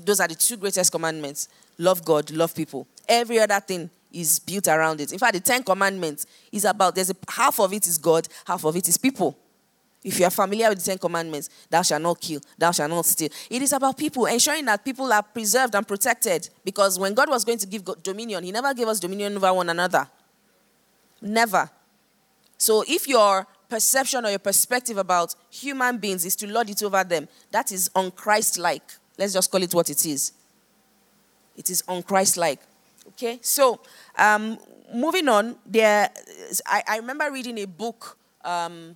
Those 0.03 0.19
are 0.19 0.27
the 0.27 0.35
two 0.35 0.57
greatest 0.57 0.91
commandments 0.91 1.49
love 1.77 2.05
God, 2.05 2.31
love 2.31 2.55
people. 2.55 2.87
Every 3.07 3.39
other 3.39 3.59
thing 3.59 3.89
is 4.13 4.39
built 4.39 4.67
around 4.67 5.01
it. 5.01 5.11
In 5.11 5.19
fact, 5.19 5.33
the 5.33 5.39
Ten 5.41 5.61
Commandments 5.61 6.25
is 6.51 6.63
about 6.63 6.95
there's 6.95 7.09
a 7.09 7.15
half 7.29 7.59
of 7.59 7.73
it 7.73 7.85
is 7.85 7.97
God, 7.97 8.27
half 8.45 8.63
of 8.63 8.75
it 8.75 8.87
is 8.87 8.97
people. 8.97 9.37
If 10.03 10.19
you 10.19 10.25
are 10.25 10.31
familiar 10.31 10.69
with 10.69 10.79
the 10.79 10.85
Ten 10.85 10.97
Commandments, 10.97 11.49
thou 11.69 11.81
shalt 11.81 12.01
not 12.01 12.21
kill, 12.21 12.39
thou 12.57 12.71
shalt 12.71 12.91
not 12.91 13.05
steal. 13.05 13.29
It 13.49 13.61
is 13.61 13.73
about 13.73 13.97
people, 13.97 14.27
ensuring 14.27 14.65
that 14.65 14.85
people 14.85 15.11
are 15.11 15.23
preserved 15.23 15.75
and 15.75 15.85
protected. 15.85 16.47
Because 16.63 16.97
when 16.97 17.13
God 17.13 17.29
was 17.29 17.43
going 17.43 17.57
to 17.57 17.67
give 17.67 17.83
dominion, 18.03 18.43
He 18.43 18.51
never 18.51 18.73
gave 18.73 18.87
us 18.87 18.99
dominion 18.99 19.35
over 19.35 19.51
one 19.51 19.69
another. 19.69 20.07
Never. 21.21 21.69
So 22.57 22.83
if 22.87 23.07
your 23.07 23.47
perception 23.69 24.25
or 24.25 24.29
your 24.29 24.39
perspective 24.39 24.97
about 24.97 25.35
human 25.49 25.97
beings 25.97 26.25
is 26.25 26.35
to 26.37 26.47
lord 26.47 26.69
it 26.69 26.81
over 26.83 27.03
them, 27.03 27.27
that 27.51 27.71
is 27.71 27.89
unchristlike. 27.89 28.97
Let's 29.17 29.33
just 29.33 29.51
call 29.51 29.63
it 29.63 29.73
what 29.73 29.89
it 29.89 30.05
is. 30.05 30.33
It 31.55 31.69
is 31.69 31.81
unchristlike. 31.83 32.59
Okay, 33.09 33.39
so 33.41 33.79
um, 34.17 34.57
moving 34.93 35.29
on, 35.29 35.55
there, 35.65 36.09
I, 36.65 36.83
I, 36.87 36.97
remember 36.97 37.31
reading 37.31 37.57
a 37.59 37.65
book. 37.65 38.17
Um, 38.43 38.95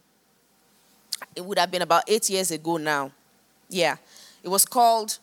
it 1.35 1.45
would 1.45 1.57
have 1.57 1.69
been 1.71 1.83
about 1.83 2.03
eight 2.07 2.29
years 2.29 2.51
ago 2.51 2.77
now. 2.77 3.11
Yeah, 3.69 3.97
it 4.43 4.49
was 4.49 4.65
called 4.65 5.19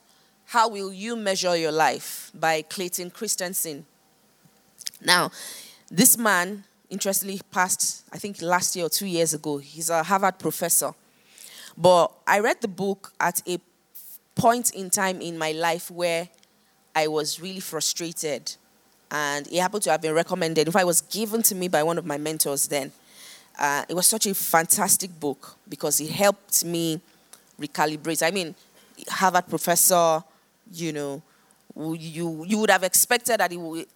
"How 0.47 0.69
Will 0.69 0.93
You 0.93 1.17
Measure 1.17 1.57
Your 1.57 1.73
Life" 1.73 2.31
by 2.33 2.63
Clayton 2.63 3.11
Christensen. 3.11 3.87
Now, 5.05 5.31
this 5.91 6.17
man 6.17 6.65
interestingly 6.91 7.41
passed, 7.51 8.05
I 8.13 8.19
think 8.19 8.41
last 8.43 8.77
year 8.77 8.87
or 8.87 8.89
two 8.89 9.07
years 9.07 9.35
ago. 9.35 9.59
He's 9.59 9.91
a 9.91 10.03
Harvard 10.03 10.39
professor. 10.39 10.93
But 11.77 12.13
I 12.27 12.41
read 12.41 12.61
the 12.61 12.69
book 12.69 13.13
at 13.21 13.43
a 13.47 13.59
point 14.35 14.73
in 14.75 14.91
time 14.91 15.21
in 15.21 15.37
my 15.37 15.53
life 15.53 15.91
where 15.91 16.29
I 16.95 17.09
was 17.09 17.41
really 17.41 17.61
frustrated. 17.61 18.55
And 19.11 19.47
it 19.49 19.61
happened 19.61 19.83
to 19.85 19.91
have 19.91 20.03
been 20.03 20.15
recommended. 20.15 20.73
Fact, 20.73 20.83
it 20.83 20.87
was 20.87 21.03
given 21.03 21.43
to 21.43 21.55
me 21.55 21.69
by 21.69 21.83
one 21.83 21.99
of 21.99 22.07
my 22.07 22.17
mentors 22.17 22.69
then. 22.69 22.93
Uh, 23.59 23.85
it 23.89 23.95
was 23.95 24.07
such 24.07 24.27
a 24.27 24.35
fantastic 24.35 25.19
book 25.19 25.57
because 25.69 26.01
it 26.01 26.11
helped 26.11 26.65
me 26.65 27.01
recalibrate. 27.61 28.27
I 28.27 28.31
mean, 28.31 28.55
Harvard 29.09 29.49
professor, 29.49 30.23
you 30.73 30.93
know, 30.93 31.23
you 31.77 32.45
you 32.47 32.59
would 32.59 32.71
have 32.71 32.83
expected 32.83 33.39
that 33.39 33.51
he 33.51 33.57
would 33.57 33.87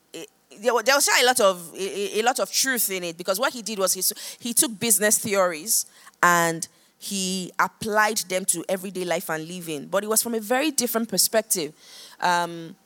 there, 0.60 0.74
was 0.74 1.08
a 1.08 1.24
lot 1.24 1.40
of 1.40 1.74
a, 1.74 2.20
a, 2.20 2.22
lot 2.22 2.38
of 2.38 2.50
truth 2.52 2.90
in 2.90 3.04
it 3.04 3.16
because 3.16 3.38
what 3.40 3.52
he 3.52 3.62
did 3.62 3.78
was 3.78 3.94
he 3.94 4.02
he 4.38 4.54
took 4.54 4.78
business 4.78 5.18
theories 5.18 5.86
and 6.22 6.68
he 6.98 7.50
applied 7.58 8.18
them 8.28 8.44
to 8.44 8.62
everyday 8.68 9.04
life 9.04 9.30
and 9.30 9.48
living, 9.48 9.86
but 9.86 10.04
it 10.04 10.08
was 10.08 10.22
from 10.22 10.34
a 10.34 10.40
very 10.40 10.70
different 10.70 11.08
perspective. 11.08 11.72
Um, 12.20 12.76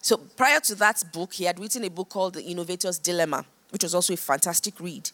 so 0.00 0.18
prior 0.18 0.60
to 0.60 0.76
that 0.76 1.02
book, 1.12 1.34
he 1.34 1.44
had 1.44 1.58
written 1.58 1.82
a 1.82 1.90
book 1.90 2.08
called 2.08 2.34
The 2.34 2.44
Innovator's 2.44 2.98
Dilemma, 2.98 3.44
which 3.70 3.82
was 3.82 3.94
also 3.94 4.14
a 4.14 4.16
fantastic 4.16 4.78
read. 4.80 5.10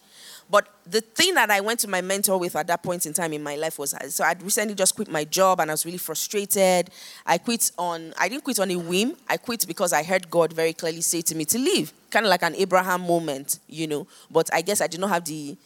But 0.50 0.68
the 0.87 1.00
thing 1.00 1.35
that 1.35 1.50
I 1.50 1.61
went 1.61 1.80
to 1.80 1.88
my 1.88 2.00
mentor 2.00 2.38
with 2.38 2.54
at 2.56 2.66
that 2.66 2.82
point 2.82 3.06
in 3.06 3.14
time 3.14 3.32
in 3.32 3.42
my 3.42 3.56
life 3.56 3.78
was 3.78 3.94
so 4.14 4.25
I'd 4.25 4.42
recently 4.42 4.75
just 4.75 4.94
quit 4.94 5.09
my 5.09 5.25
job 5.25 5.61
and 5.61 5.71
I 5.71 5.75
was 5.75 5.87
really 5.87 5.99
frustrated. 5.99 6.90
I 7.25 7.38
quit 7.38 7.71
on, 7.78 8.12
I 8.18 8.28
didn't 8.28 8.44
quit 8.44 8.59
on 8.59 8.71
a 8.71 8.76
whim. 8.76 9.16
I 9.28 9.37
quit 9.37 9.66
because 9.66 9.92
I 9.92 10.02
heard 10.02 10.30
God 10.30 10.52
very 10.52 10.73
clearly 10.73 11.00
say 11.00 11.23
to 11.23 11.35
me 11.35 11.44
to 11.47 11.59
leave, 11.59 11.92
kind 12.11 12.26
of 12.26 12.30
like 12.30 12.42
an 12.42 12.54
Abraham 12.56 13.02
moment, 13.02 13.61
you 13.68 13.87
know. 13.87 14.06
But 14.30 14.52
I 14.52 14.61
guess 14.61 14.80
I 14.80 14.88
did 14.88 15.00
not 15.00 15.11
have 15.11 15.25
the, 15.25 15.56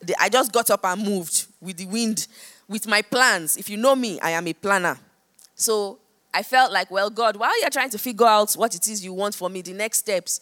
the 0.00 0.14
I 0.20 0.28
just 0.28 0.52
got 0.52 0.70
up 0.70 0.84
and 0.84 1.02
moved 1.02 1.46
with 1.60 1.78
the 1.78 1.86
wind, 1.86 2.28
with 2.68 2.86
my 2.86 3.02
plans. 3.02 3.56
If 3.56 3.68
you 3.68 3.76
know 3.76 3.96
me, 3.96 4.20
I 4.20 4.30
am 4.30 4.46
a 4.46 4.52
planner. 4.52 4.98
So 5.56 5.98
I 6.32 6.42
felt 6.42 6.72
like, 6.72 6.90
well, 6.90 7.10
God, 7.10 7.36
while 7.36 7.58
you're 7.60 7.70
trying 7.70 7.90
to 7.90 7.98
figure 7.98 8.26
out 8.26 8.52
what 8.52 8.74
it 8.74 8.86
is 8.86 9.04
you 9.04 9.12
want 9.12 9.34
for 9.34 9.50
me, 9.50 9.62
the 9.62 9.72
next 9.72 9.98
steps, 9.98 10.40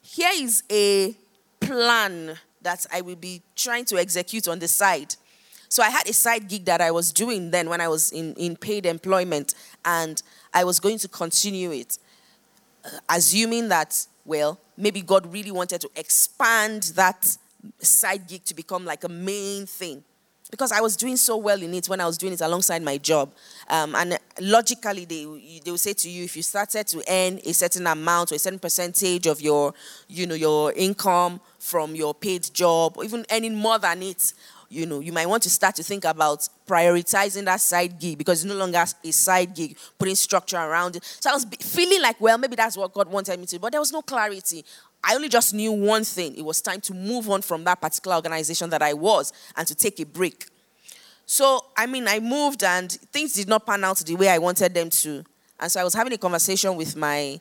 here 0.00 0.30
is 0.34 0.62
a 0.70 1.14
plan 1.60 2.38
that 2.62 2.86
I 2.92 3.00
will 3.00 3.16
be 3.16 3.42
trying 3.56 3.84
to 3.86 3.98
execute 3.98 4.48
on 4.48 4.58
the 4.58 4.68
side. 4.68 5.14
So 5.68 5.82
I 5.82 5.90
had 5.90 6.08
a 6.08 6.12
side 6.12 6.48
gig 6.48 6.64
that 6.64 6.80
I 6.80 6.90
was 6.90 7.12
doing 7.12 7.50
then 7.50 7.68
when 7.68 7.80
I 7.80 7.88
was 7.88 8.10
in, 8.10 8.34
in 8.34 8.56
paid 8.56 8.86
employment, 8.86 9.54
and 9.84 10.20
I 10.52 10.64
was 10.64 10.80
going 10.80 10.98
to 10.98 11.08
continue 11.08 11.70
it, 11.70 11.98
uh, 12.84 12.88
assuming 13.08 13.68
that, 13.68 14.06
well, 14.24 14.58
maybe 14.76 15.00
God 15.00 15.32
really 15.32 15.52
wanted 15.52 15.80
to 15.82 15.90
expand 15.94 16.84
that 16.94 17.36
side 17.78 18.26
gig 18.26 18.44
to 18.44 18.54
become 18.54 18.84
like 18.84 19.04
a 19.04 19.08
main 19.08 19.66
thing 19.66 20.02
because 20.50 20.72
I 20.72 20.80
was 20.80 20.96
doing 20.96 21.16
so 21.16 21.36
well 21.36 21.60
in 21.62 21.72
it 21.74 21.88
when 21.88 22.00
I 22.00 22.06
was 22.06 22.18
doing 22.18 22.32
it 22.32 22.40
alongside 22.40 22.82
my 22.82 22.98
job. 22.98 23.32
Um, 23.68 23.94
and 23.94 24.18
logically, 24.40 25.04
they, 25.04 25.60
they 25.64 25.70
will 25.70 25.78
say 25.78 25.92
to 25.92 26.10
you, 26.10 26.24
if 26.24 26.36
you 26.36 26.42
started 26.42 26.86
to 26.88 27.02
earn 27.08 27.40
a 27.44 27.52
certain 27.52 27.86
amount 27.86 28.32
or 28.32 28.34
a 28.34 28.38
certain 28.38 28.58
percentage 28.58 29.26
of 29.26 29.40
your, 29.40 29.74
you 30.08 30.26
know, 30.26 30.34
your 30.34 30.72
income 30.72 31.40
from 31.58 31.94
your 31.94 32.14
paid 32.14 32.52
job, 32.52 32.96
or 32.96 33.04
even 33.04 33.24
earning 33.30 33.54
more 33.54 33.78
than 33.78 34.02
it, 34.02 34.32
you 34.70 34.86
know, 34.86 35.00
you 35.00 35.12
might 35.12 35.26
want 35.26 35.42
to 35.42 35.50
start 35.50 35.74
to 35.74 35.82
think 35.82 36.04
about 36.04 36.48
prioritizing 36.66 37.44
that 37.44 37.60
side 37.60 37.98
gig 37.98 38.16
because 38.16 38.44
it's 38.44 38.52
no 38.52 38.56
longer 38.56 38.84
a 39.04 39.10
side 39.10 39.52
gig, 39.52 39.76
putting 39.98 40.14
structure 40.14 40.56
around 40.56 40.94
it. 40.94 41.04
So 41.20 41.28
I 41.28 41.34
was 41.34 41.44
feeling 41.60 42.00
like, 42.00 42.20
well, 42.20 42.38
maybe 42.38 42.54
that's 42.54 42.76
what 42.76 42.92
God 42.92 43.10
wanted 43.10 43.38
me 43.40 43.46
to, 43.46 43.58
but 43.58 43.72
there 43.72 43.80
was 43.80 43.90
no 43.90 44.00
clarity. 44.00 44.64
I 45.02 45.14
only 45.14 45.28
just 45.28 45.54
knew 45.54 45.72
one 45.72 46.04
thing. 46.04 46.34
It 46.36 46.44
was 46.44 46.60
time 46.60 46.80
to 46.82 46.94
move 46.94 47.30
on 47.30 47.42
from 47.42 47.64
that 47.64 47.80
particular 47.80 48.16
organization 48.16 48.70
that 48.70 48.82
I 48.82 48.92
was 48.92 49.32
and 49.56 49.66
to 49.66 49.74
take 49.74 49.98
a 50.00 50.06
break. 50.06 50.46
So, 51.24 51.64
I 51.76 51.86
mean, 51.86 52.08
I 52.08 52.18
moved 52.18 52.64
and 52.64 52.90
things 52.90 53.34
did 53.34 53.48
not 53.48 53.64
pan 53.64 53.84
out 53.84 53.98
the 53.98 54.16
way 54.16 54.28
I 54.28 54.38
wanted 54.38 54.74
them 54.74 54.90
to. 54.90 55.24
And 55.60 55.70
so 55.70 55.80
I 55.80 55.84
was 55.84 55.94
having 55.94 56.12
a 56.12 56.18
conversation 56.18 56.74
with 56.76 56.96
my 56.96 57.40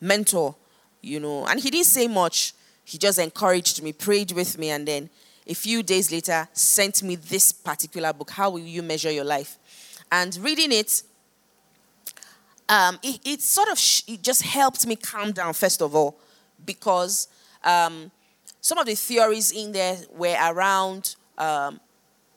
mentor, 0.00 0.54
you 1.00 1.18
know, 1.18 1.46
and 1.46 1.58
he 1.58 1.70
didn't 1.70 1.86
say 1.86 2.08
much. 2.08 2.52
He 2.84 2.98
just 2.98 3.18
encouraged 3.18 3.82
me, 3.82 3.92
prayed 3.92 4.32
with 4.32 4.58
me, 4.58 4.70
and 4.70 4.86
then 4.86 5.08
a 5.46 5.54
few 5.54 5.82
days 5.82 6.12
later 6.12 6.46
sent 6.52 7.02
me 7.02 7.16
this 7.16 7.52
particular 7.52 8.12
book, 8.12 8.30
How 8.30 8.50
Will 8.50 8.60
You 8.60 8.82
Measure 8.82 9.10
Your 9.10 9.24
Life? 9.24 9.58
And 10.10 10.36
reading 10.36 10.72
it, 10.72 11.02
um, 12.68 12.98
it, 13.02 13.20
it, 13.24 13.40
sort 13.42 13.68
of 13.70 13.78
sh- 13.78 14.02
it 14.06 14.22
just 14.22 14.42
helped 14.42 14.86
me 14.86 14.96
calm 14.96 15.32
down, 15.32 15.54
first 15.54 15.80
of 15.82 15.94
all, 15.94 16.16
because 16.64 17.28
um, 17.64 18.10
some 18.60 18.78
of 18.78 18.86
the 18.86 18.94
theories 18.94 19.52
in 19.52 19.72
there 19.72 19.96
were 20.14 20.36
around 20.40 21.16
um, 21.38 21.80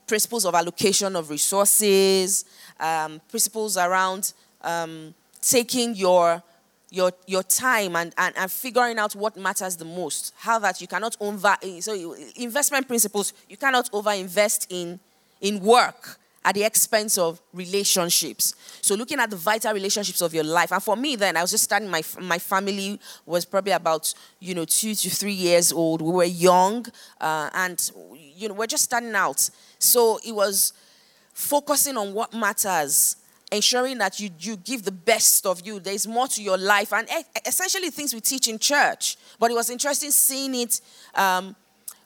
principles 0.06 0.44
of 0.44 0.54
allocation 0.54 1.16
of 1.16 1.30
resources, 1.30 2.44
um, 2.80 3.20
principles 3.28 3.76
around 3.76 4.32
um, 4.62 5.14
taking 5.40 5.94
your 5.94 6.42
your 6.90 7.12
your 7.26 7.42
time 7.42 7.96
and, 7.96 8.14
and, 8.16 8.36
and 8.36 8.50
figuring 8.50 8.98
out 8.98 9.14
what 9.14 9.36
matters 9.36 9.76
the 9.76 9.84
most. 9.84 10.32
How 10.38 10.58
that 10.60 10.80
you 10.80 10.86
cannot 10.86 11.16
over 11.20 11.56
so 11.80 12.16
investment 12.36 12.86
principles 12.86 13.32
you 13.48 13.56
cannot 13.56 13.90
over 13.92 14.12
invest 14.12 14.66
in 14.70 15.00
in 15.40 15.60
work 15.60 16.18
at 16.46 16.54
the 16.54 16.62
expense 16.62 17.18
of 17.18 17.42
relationships. 17.52 18.54
So 18.80 18.94
looking 18.94 19.18
at 19.18 19.30
the 19.30 19.36
vital 19.36 19.74
relationships 19.74 20.20
of 20.20 20.32
your 20.32 20.44
life. 20.44 20.72
And 20.72 20.80
for 20.80 20.94
me 20.94 21.16
then, 21.16 21.36
I 21.36 21.42
was 21.42 21.50
just 21.50 21.64
starting 21.64 21.90
my 21.90 22.02
my 22.20 22.38
family 22.38 23.00
was 23.26 23.44
probably 23.44 23.72
about, 23.72 24.14
you 24.38 24.54
know, 24.54 24.64
2 24.64 24.94
to 24.94 25.10
3 25.10 25.32
years 25.32 25.72
old. 25.72 26.00
We 26.00 26.12
were 26.12 26.24
young 26.24 26.86
uh, 27.20 27.50
and 27.52 27.90
you 28.36 28.48
know, 28.48 28.54
we're 28.54 28.68
just 28.68 28.84
starting 28.84 29.14
out. 29.14 29.50
So 29.80 30.20
it 30.24 30.32
was 30.32 30.72
focusing 31.34 31.96
on 31.96 32.14
what 32.14 32.32
matters 32.32 33.16
ensuring 33.50 33.98
that 33.98 34.20
you, 34.20 34.30
you 34.38 34.56
give 34.56 34.84
the 34.84 34.92
best 34.92 35.46
of 35.46 35.66
you. 35.66 35.80
There's 35.80 36.06
more 36.06 36.28
to 36.28 36.42
your 36.42 36.58
life. 36.58 36.92
And 36.92 37.08
essentially, 37.44 37.90
things 37.90 38.14
we 38.14 38.20
teach 38.20 38.46
in 38.46 38.58
church. 38.58 39.16
But 39.40 39.50
it 39.50 39.54
was 39.54 39.68
interesting 39.68 40.12
seeing 40.12 40.54
it 40.54 40.80
um, 41.14 41.56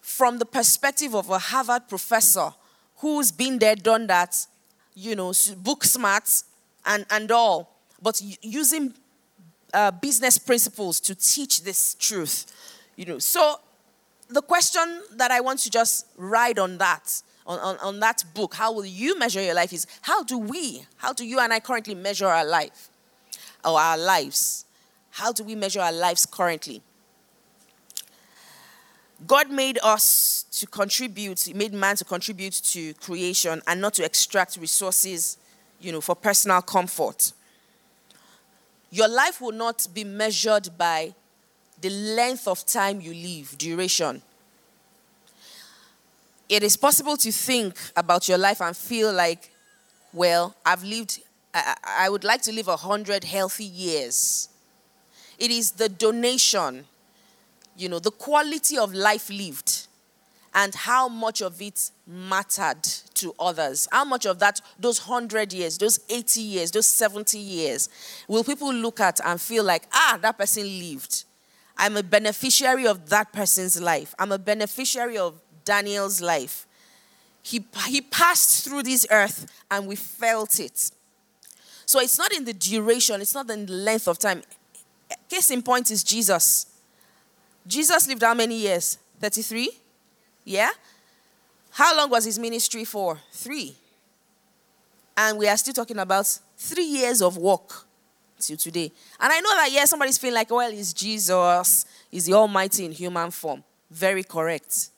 from 0.00 0.38
the 0.38 0.46
perspective 0.46 1.14
of 1.14 1.28
a 1.28 1.38
Harvard 1.38 1.88
professor 1.88 2.52
who's 3.00 3.32
been 3.32 3.58
there, 3.58 3.76
done 3.76 4.06
that, 4.06 4.46
you 4.94 5.16
know, 5.16 5.32
book 5.58 5.84
smart 5.84 6.42
and, 6.86 7.06
and 7.10 7.30
all, 7.30 7.76
but 8.00 8.20
using 8.42 8.94
uh, 9.72 9.90
business 9.90 10.38
principles 10.38 11.00
to 11.00 11.14
teach 11.14 11.62
this 11.62 11.94
truth. 11.94 12.46
You 12.96 13.06
know, 13.06 13.18
so 13.18 13.60
the 14.28 14.42
question 14.42 15.02
that 15.16 15.30
I 15.30 15.40
want 15.40 15.60
to 15.60 15.70
just 15.70 16.06
ride 16.16 16.58
on 16.58 16.78
that 16.78 17.22
on, 17.46 17.58
on, 17.58 17.78
on 17.78 18.00
that 18.00 18.22
book, 18.32 18.54
how 18.54 18.72
will 18.72 18.86
you 18.86 19.18
measure 19.18 19.42
your 19.42 19.54
life? 19.54 19.72
Is 19.72 19.86
how 20.02 20.22
do 20.22 20.38
we, 20.38 20.84
how 20.96 21.12
do 21.12 21.26
you 21.26 21.40
and 21.40 21.52
I 21.52 21.58
currently 21.58 21.94
measure 21.94 22.26
our 22.26 22.44
life 22.44 22.88
or 23.64 23.78
our 23.78 23.98
lives? 23.98 24.66
How 25.10 25.32
do 25.32 25.42
we 25.42 25.56
measure 25.56 25.80
our 25.80 25.92
lives 25.92 26.26
currently? 26.26 26.82
God 29.26 29.50
made 29.50 29.78
us 29.82 30.44
to 30.52 30.66
contribute, 30.66 31.40
He 31.40 31.52
made 31.54 31.72
man 31.72 31.96
to 31.96 32.04
contribute 32.04 32.54
to 32.64 32.94
creation 32.94 33.60
and 33.66 33.80
not 33.80 33.94
to 33.94 34.04
extract 34.04 34.56
resources, 34.56 35.36
you 35.80 35.92
know, 35.92 36.00
for 36.00 36.14
personal 36.14 36.62
comfort. 36.62 37.32
Your 38.90 39.08
life 39.08 39.40
will 39.40 39.52
not 39.52 39.86
be 39.94 40.04
measured 40.04 40.70
by 40.76 41.14
the 41.80 41.90
length 41.90 42.48
of 42.48 42.66
time 42.66 43.00
you 43.00 43.14
live, 43.14 43.56
duration 43.56 44.22
it 46.50 46.64
is 46.64 46.76
possible 46.76 47.16
to 47.16 47.30
think 47.30 47.78
about 47.96 48.28
your 48.28 48.36
life 48.36 48.60
and 48.60 48.76
feel 48.76 49.12
like, 49.12 49.50
well, 50.12 50.56
I've 50.66 50.82
lived, 50.82 51.22
I, 51.54 51.76
I 51.86 52.08
would 52.10 52.24
like 52.24 52.42
to 52.42 52.52
live 52.52 52.66
a 52.66 52.76
hundred 52.76 53.22
healthy 53.22 53.64
years. 53.64 54.48
It 55.38 55.52
is 55.52 55.70
the 55.70 55.88
donation, 55.88 56.86
you 57.80 57.88
know, 57.88 57.98
the 57.98 58.10
quality 58.10 58.78
of 58.78 58.94
life 58.94 59.30
lived 59.30 59.86
and 60.52 60.74
how 60.74 61.08
much 61.08 61.40
of 61.40 61.62
it 61.62 61.90
mattered 62.06 62.82
to 63.14 63.32
others. 63.38 63.86
How 63.92 64.04
much 64.04 64.26
of 64.26 64.38
that, 64.40 64.60
those 64.78 65.06
100 65.06 65.52
years, 65.52 65.78
those 65.78 66.00
80 66.08 66.40
years, 66.40 66.70
those 66.70 66.86
70 66.86 67.38
years, 67.38 67.88
will 68.26 68.44
people 68.44 68.72
look 68.72 69.00
at 69.00 69.20
and 69.24 69.40
feel 69.40 69.64
like, 69.64 69.84
ah, 69.92 70.18
that 70.20 70.38
person 70.38 70.64
lived? 70.64 71.24
I'm 71.76 71.96
a 71.96 72.02
beneficiary 72.02 72.86
of 72.86 73.08
that 73.10 73.32
person's 73.32 73.80
life. 73.80 74.14
I'm 74.18 74.32
a 74.32 74.38
beneficiary 74.38 75.18
of 75.18 75.40
Daniel's 75.64 76.20
life. 76.20 76.66
He, 77.42 77.64
he 77.86 78.02
passed 78.02 78.64
through 78.64 78.82
this 78.82 79.06
earth 79.10 79.46
and 79.70 79.86
we 79.86 79.96
felt 79.96 80.60
it. 80.60 80.90
So 81.86 82.00
it's 82.00 82.18
not 82.18 82.32
in 82.32 82.44
the 82.44 82.52
duration, 82.52 83.20
it's 83.20 83.34
not 83.34 83.48
in 83.50 83.66
the 83.66 83.72
length 83.72 84.08
of 84.08 84.18
time. 84.18 84.42
Case 85.28 85.50
in 85.50 85.62
point 85.62 85.90
is 85.90 86.04
Jesus. 86.04 86.69
Jesus 87.70 88.08
lived 88.08 88.22
how 88.22 88.34
many 88.34 88.56
years? 88.56 88.98
33? 89.20 89.70
Yeah? 90.44 90.70
How 91.70 91.96
long 91.96 92.10
was 92.10 92.24
his 92.24 92.36
ministry 92.36 92.84
for? 92.84 93.18
Three. 93.30 93.76
And 95.16 95.38
we 95.38 95.46
are 95.46 95.56
still 95.56 95.74
talking 95.74 95.98
about 95.98 96.26
three 96.56 96.84
years 96.84 97.22
of 97.22 97.36
work 97.36 97.86
till 98.40 98.56
today. 98.56 98.90
And 99.20 99.32
I 99.32 99.38
know 99.40 99.54
that, 99.54 99.68
yeah, 99.70 99.84
somebody's 99.84 100.18
feeling 100.18 100.34
like, 100.34 100.50
well, 100.50 100.70
he's 100.70 100.92
Jesus, 100.92 101.84
he's 102.10 102.26
the 102.26 102.32
Almighty 102.32 102.86
in 102.86 102.92
human 102.92 103.30
form. 103.30 103.62
Very 103.88 104.24
correct. 104.24 104.90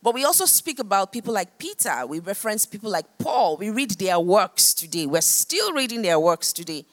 But 0.00 0.14
we 0.14 0.24
also 0.24 0.44
speak 0.44 0.78
about 0.78 1.10
people 1.10 1.34
like 1.34 1.58
Peter. 1.58 2.06
We 2.06 2.20
reference 2.20 2.64
people 2.64 2.90
like 2.90 3.06
Paul. 3.18 3.56
We 3.56 3.70
read 3.70 3.90
their 3.92 4.20
works 4.20 4.72
today. 4.72 5.06
We're 5.06 5.22
still 5.22 5.72
reading 5.72 6.02
their 6.02 6.20
works 6.20 6.52
today. 6.52 6.84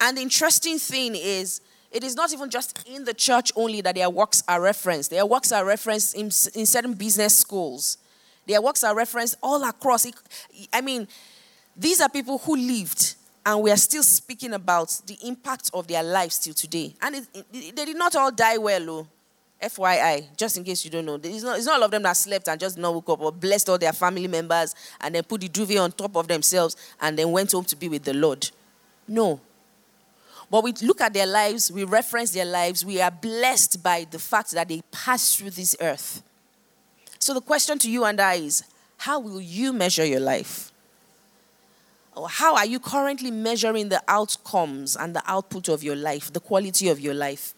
And 0.00 0.16
the 0.16 0.22
interesting 0.22 0.78
thing 0.78 1.16
is, 1.16 1.60
it 1.92 2.02
is 2.02 2.16
not 2.16 2.32
even 2.32 2.48
just 2.50 2.86
in 2.88 3.04
the 3.04 3.14
church 3.14 3.52
only 3.54 3.80
that 3.82 3.94
their 3.94 4.08
works 4.08 4.42
are 4.48 4.60
referenced. 4.60 5.10
Their 5.10 5.26
works 5.26 5.52
are 5.52 5.64
referenced 5.64 6.14
in, 6.14 6.26
in 6.58 6.66
certain 6.66 6.94
business 6.94 7.38
schools. 7.38 7.98
Their 8.46 8.62
works 8.62 8.82
are 8.82 8.94
referenced 8.94 9.36
all 9.42 9.62
across. 9.64 10.06
I 10.72 10.80
mean, 10.80 11.06
these 11.76 12.00
are 12.00 12.08
people 12.08 12.38
who 12.38 12.56
lived, 12.56 13.14
and 13.44 13.62
we 13.62 13.70
are 13.70 13.76
still 13.76 14.02
speaking 14.02 14.54
about 14.54 15.00
the 15.06 15.16
impact 15.24 15.70
of 15.74 15.86
their 15.86 16.02
lives 16.02 16.38
till 16.38 16.54
today. 16.54 16.94
And 17.00 17.16
it, 17.16 17.26
it, 17.34 17.76
they 17.76 17.84
did 17.84 17.96
not 17.96 18.16
all 18.16 18.32
die 18.32 18.58
well, 18.58 18.84
though. 18.84 19.06
FYI, 19.62 20.26
just 20.36 20.56
in 20.56 20.64
case 20.64 20.84
you 20.84 20.90
don't 20.90 21.04
know, 21.04 21.20
it's 21.22 21.44
not, 21.44 21.56
it's 21.56 21.66
not 21.66 21.76
all 21.76 21.84
of 21.84 21.90
them 21.92 22.02
that 22.02 22.16
slept 22.16 22.48
and 22.48 22.58
just 22.58 22.76
not 22.76 22.92
woke 22.92 23.08
up 23.10 23.20
or 23.20 23.30
blessed 23.30 23.68
all 23.68 23.78
their 23.78 23.92
family 23.92 24.26
members 24.26 24.74
and 25.00 25.14
then 25.14 25.22
put 25.22 25.40
the 25.40 25.48
duvet 25.48 25.78
on 25.78 25.92
top 25.92 26.16
of 26.16 26.26
themselves 26.26 26.76
and 27.00 27.16
then 27.16 27.30
went 27.30 27.52
home 27.52 27.64
to 27.64 27.76
be 27.76 27.88
with 27.88 28.02
the 28.02 28.12
Lord. 28.12 28.50
No. 29.06 29.40
But 30.52 30.64
we 30.64 30.74
look 30.82 31.00
at 31.00 31.14
their 31.14 31.26
lives, 31.26 31.72
we 31.72 31.84
reference 31.84 32.32
their 32.32 32.44
lives, 32.44 32.84
we 32.84 33.00
are 33.00 33.10
blessed 33.10 33.82
by 33.82 34.06
the 34.10 34.18
fact 34.18 34.50
that 34.50 34.68
they 34.68 34.82
passed 34.92 35.38
through 35.38 35.48
this 35.48 35.74
earth. 35.80 36.22
So 37.18 37.32
the 37.32 37.40
question 37.40 37.78
to 37.78 37.90
you 37.90 38.04
and 38.04 38.20
I 38.20 38.34
is 38.34 38.62
how 38.98 39.18
will 39.18 39.40
you 39.40 39.72
measure 39.72 40.04
your 40.04 40.20
life? 40.20 40.70
Or 42.14 42.28
how 42.28 42.54
are 42.54 42.66
you 42.66 42.78
currently 42.78 43.30
measuring 43.30 43.88
the 43.88 44.02
outcomes 44.06 44.94
and 44.94 45.16
the 45.16 45.22
output 45.26 45.68
of 45.68 45.82
your 45.82 45.96
life, 45.96 46.30
the 46.30 46.40
quality 46.40 46.90
of 46.90 47.00
your 47.00 47.14
life? 47.14 47.54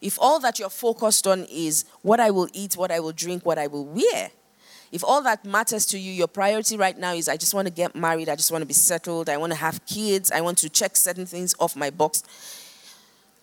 If 0.00 0.18
all 0.20 0.40
that 0.40 0.58
you're 0.58 0.68
focused 0.68 1.28
on 1.28 1.44
is 1.44 1.84
what 2.02 2.18
I 2.18 2.32
will 2.32 2.48
eat, 2.52 2.76
what 2.76 2.90
I 2.90 2.98
will 2.98 3.12
drink, 3.12 3.46
what 3.46 3.58
I 3.58 3.68
will 3.68 3.84
wear, 3.84 4.32
if 4.92 5.02
all 5.04 5.22
that 5.22 5.44
matters 5.44 5.84
to 5.86 5.98
you, 5.98 6.12
your 6.12 6.28
priority 6.28 6.76
right 6.76 6.96
now 6.96 7.12
is 7.12 7.28
I 7.28 7.36
just 7.36 7.54
want 7.54 7.66
to 7.66 7.72
get 7.72 7.94
married, 7.94 8.28
I 8.28 8.36
just 8.36 8.52
want 8.52 8.62
to 8.62 8.66
be 8.66 8.74
settled, 8.74 9.28
I 9.28 9.36
want 9.36 9.52
to 9.52 9.58
have 9.58 9.84
kids, 9.86 10.30
I 10.30 10.40
want 10.40 10.58
to 10.58 10.68
check 10.68 10.96
certain 10.96 11.26
things 11.26 11.54
off 11.58 11.76
my 11.76 11.90
box, 11.90 12.22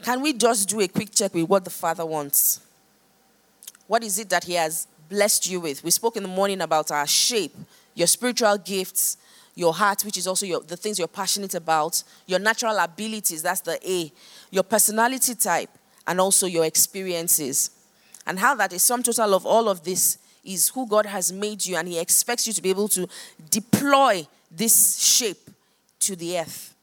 can 0.03 0.21
we 0.21 0.33
just 0.33 0.67
do 0.67 0.81
a 0.81 0.87
quick 0.87 1.11
check 1.11 1.33
with 1.33 1.47
what 1.47 1.63
the 1.63 1.69
Father 1.69 2.05
wants? 2.05 2.59
What 3.87 4.03
is 4.03 4.19
it 4.19 4.29
that 4.29 4.43
He 4.43 4.53
has 4.53 4.87
blessed 5.07 5.49
you 5.49 5.61
with? 5.61 5.81
We 5.83 5.91
spoke 5.91 6.17
in 6.17 6.23
the 6.23 6.29
morning 6.29 6.59
about 6.61 6.91
our 6.91 7.07
shape, 7.07 7.55
your 7.95 8.07
spiritual 8.07 8.57
gifts, 8.57 9.17
your 9.55 9.73
heart, 9.73 10.03
which 10.03 10.17
is 10.17 10.27
also 10.27 10.45
your, 10.45 10.61
the 10.61 10.75
things 10.75 10.99
you're 10.99 11.07
passionate 11.07 11.55
about, 11.55 12.03
your 12.25 12.39
natural 12.39 12.77
abilities, 12.79 13.41
that's 13.41 13.61
the 13.61 13.79
A, 13.89 14.11
your 14.51 14.63
personality 14.63 15.35
type, 15.35 15.69
and 16.05 16.19
also 16.19 16.47
your 16.47 16.65
experiences. 16.65 17.69
And 18.25 18.39
how 18.39 18.55
that 18.55 18.73
is 18.73 18.83
sum 18.83 19.03
total 19.03 19.33
of 19.33 19.45
all 19.45 19.69
of 19.69 19.83
this 19.83 20.17
is 20.43 20.69
who 20.69 20.87
God 20.87 21.05
has 21.05 21.31
made 21.31 21.65
you, 21.65 21.75
and 21.75 21.87
He 21.87 21.99
expects 21.99 22.47
you 22.47 22.53
to 22.53 22.61
be 22.61 22.69
able 22.69 22.87
to 22.89 23.07
deploy 23.49 24.27
this 24.51 24.99
shape 24.99 25.49
to 25.99 26.15
the 26.15 26.39
earth. 26.39 26.75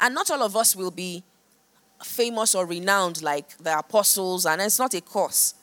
And 0.00 0.14
not 0.14 0.30
all 0.30 0.42
of 0.42 0.56
us 0.56 0.74
will 0.74 0.90
be 0.90 1.22
famous 2.02 2.54
or 2.54 2.66
renowned 2.66 3.22
like 3.22 3.56
the 3.58 3.78
apostles, 3.78 4.46
and 4.46 4.60
it's 4.60 4.78
not 4.78 4.94
a 4.94 5.00
course, 5.00 5.54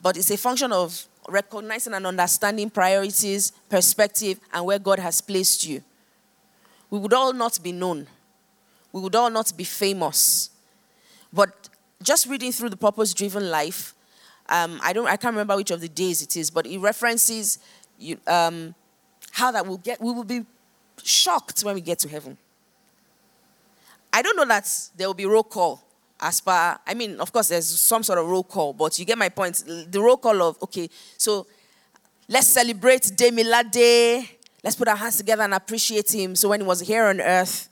but 0.00 0.16
it's 0.16 0.30
a 0.30 0.36
function 0.36 0.72
of 0.72 1.06
recognizing 1.28 1.94
and 1.94 2.06
understanding 2.06 2.70
priorities, 2.70 3.52
perspective, 3.68 4.40
and 4.52 4.64
where 4.64 4.78
God 4.78 4.98
has 4.98 5.20
placed 5.20 5.64
you. 5.66 5.82
We 6.90 6.98
would 6.98 7.12
all 7.12 7.32
not 7.32 7.62
be 7.62 7.72
known, 7.72 8.06
we 8.92 9.00
would 9.00 9.14
all 9.14 9.30
not 9.30 9.56
be 9.56 9.64
famous. 9.64 10.50
But 11.32 11.68
just 12.02 12.26
reading 12.26 12.52
through 12.52 12.70
the 12.70 12.76
purpose 12.76 13.14
driven 13.14 13.50
life, 13.50 13.94
um, 14.52 14.80
I 14.82 14.92
don't 14.92 15.06
I 15.06 15.16
can't 15.16 15.32
remember 15.32 15.56
which 15.56 15.70
of 15.70 15.80
the 15.80 15.88
days 15.88 16.22
it 16.22 16.36
is, 16.36 16.50
but 16.50 16.66
it 16.66 16.78
references 16.78 17.58
you, 17.98 18.18
um, 18.26 18.74
how 19.32 19.50
that 19.50 19.66
will 19.66 19.78
get 19.78 20.00
we 20.00 20.12
will 20.12 20.24
be 20.24 20.44
shocked 21.02 21.62
when 21.62 21.74
we 21.74 21.80
get 21.80 21.98
to 22.00 22.08
heaven. 22.08 22.36
I 24.12 24.20
don't 24.20 24.36
know 24.36 24.44
that 24.44 24.68
there 24.96 25.08
will 25.08 25.14
be 25.14 25.24
roll 25.24 25.42
call 25.42 25.82
as 26.20 26.40
per 26.40 26.78
I 26.86 26.94
mean, 26.94 27.18
of 27.18 27.32
course 27.32 27.48
there's 27.48 27.66
some 27.80 28.02
sort 28.02 28.18
of 28.18 28.26
roll 28.26 28.44
call, 28.44 28.72
but 28.72 28.98
you 28.98 29.04
get 29.04 29.18
my 29.18 29.30
point. 29.30 29.64
The 29.66 30.00
roll 30.00 30.18
call 30.18 30.42
of 30.42 30.62
okay, 30.62 30.88
so 31.16 31.46
let's 32.28 32.48
celebrate 32.48 33.10
Day 33.16 34.28
Let's 34.64 34.76
put 34.76 34.86
our 34.86 34.96
hands 34.96 35.16
together 35.16 35.42
and 35.42 35.54
appreciate 35.54 36.14
him. 36.14 36.36
So 36.36 36.48
when 36.50 36.60
he 36.60 36.66
was 36.66 36.80
here 36.80 37.06
on 37.06 37.20
earth, 37.20 37.68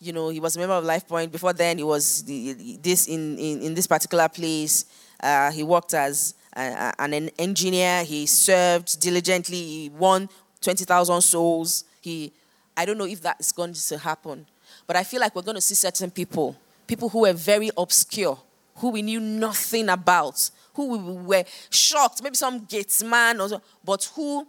you 0.00 0.12
know, 0.12 0.30
he 0.30 0.40
was 0.40 0.56
a 0.56 0.58
member 0.58 0.74
of 0.74 0.84
Life 0.84 1.06
Point. 1.06 1.30
Before 1.30 1.52
then, 1.52 1.78
he 1.78 1.84
was 1.84 2.22
this 2.24 3.06
in, 3.06 3.38
in, 3.38 3.62
in, 3.62 3.74
this 3.74 3.86
particular 3.86 4.28
place. 4.28 4.86
Uh, 5.22 5.50
he 5.50 5.62
worked 5.62 5.92
as 5.92 6.34
a, 6.56 6.94
an 6.98 7.28
engineer. 7.38 8.02
He 8.04 8.24
served 8.24 8.98
diligently. 8.98 9.56
He 9.56 9.90
won 9.90 10.28
20,000 10.62 11.20
souls. 11.20 11.84
He, 12.00 12.32
I 12.76 12.86
don't 12.86 12.96
know 12.96 13.04
if 13.04 13.20
that 13.20 13.36
is 13.40 13.52
going 13.52 13.74
to 13.74 13.98
happen. 13.98 14.46
But 14.86 14.96
I 14.96 15.04
feel 15.04 15.20
like 15.20 15.36
we're 15.36 15.42
going 15.42 15.56
to 15.56 15.60
see 15.60 15.74
certain 15.74 16.10
people, 16.10 16.56
people 16.86 17.10
who 17.10 17.20
were 17.20 17.34
very 17.34 17.70
obscure, 17.76 18.38
who 18.76 18.90
we 18.90 19.02
knew 19.02 19.20
nothing 19.20 19.90
about, 19.90 20.50
who 20.74 20.96
we 20.96 21.12
were 21.22 21.44
shocked, 21.68 22.22
maybe 22.22 22.36
some 22.36 22.64
gates 22.64 23.02
man, 23.02 23.38
or 23.40 23.48
so, 23.50 23.62
but 23.84 24.02
who 24.16 24.46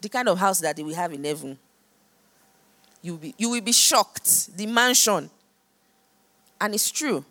the 0.00 0.08
kind 0.08 0.28
of 0.28 0.38
house 0.38 0.60
that 0.60 0.78
we 0.78 0.94
have 0.94 1.12
in 1.12 1.24
heaven. 1.24 1.58
You 3.02 3.12
will 3.12 3.18
be, 3.18 3.34
you 3.38 3.50
will 3.50 3.60
be 3.60 3.72
shocked. 3.72 4.56
The 4.56 4.66
mansion. 4.66 5.30
And 6.60 6.74
it's 6.74 6.90
true. 6.90 7.24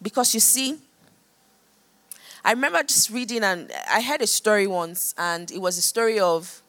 Because 0.00 0.34
you 0.34 0.40
see, 0.40 0.76
I 2.44 2.52
remember 2.52 2.82
just 2.82 3.10
reading, 3.10 3.42
and 3.42 3.70
I 3.90 4.00
heard 4.00 4.22
a 4.22 4.26
story 4.26 4.66
once, 4.66 5.14
and 5.18 5.50
it 5.50 5.60
was 5.60 5.76
a 5.76 5.82
story 5.82 6.20
of, 6.20 6.62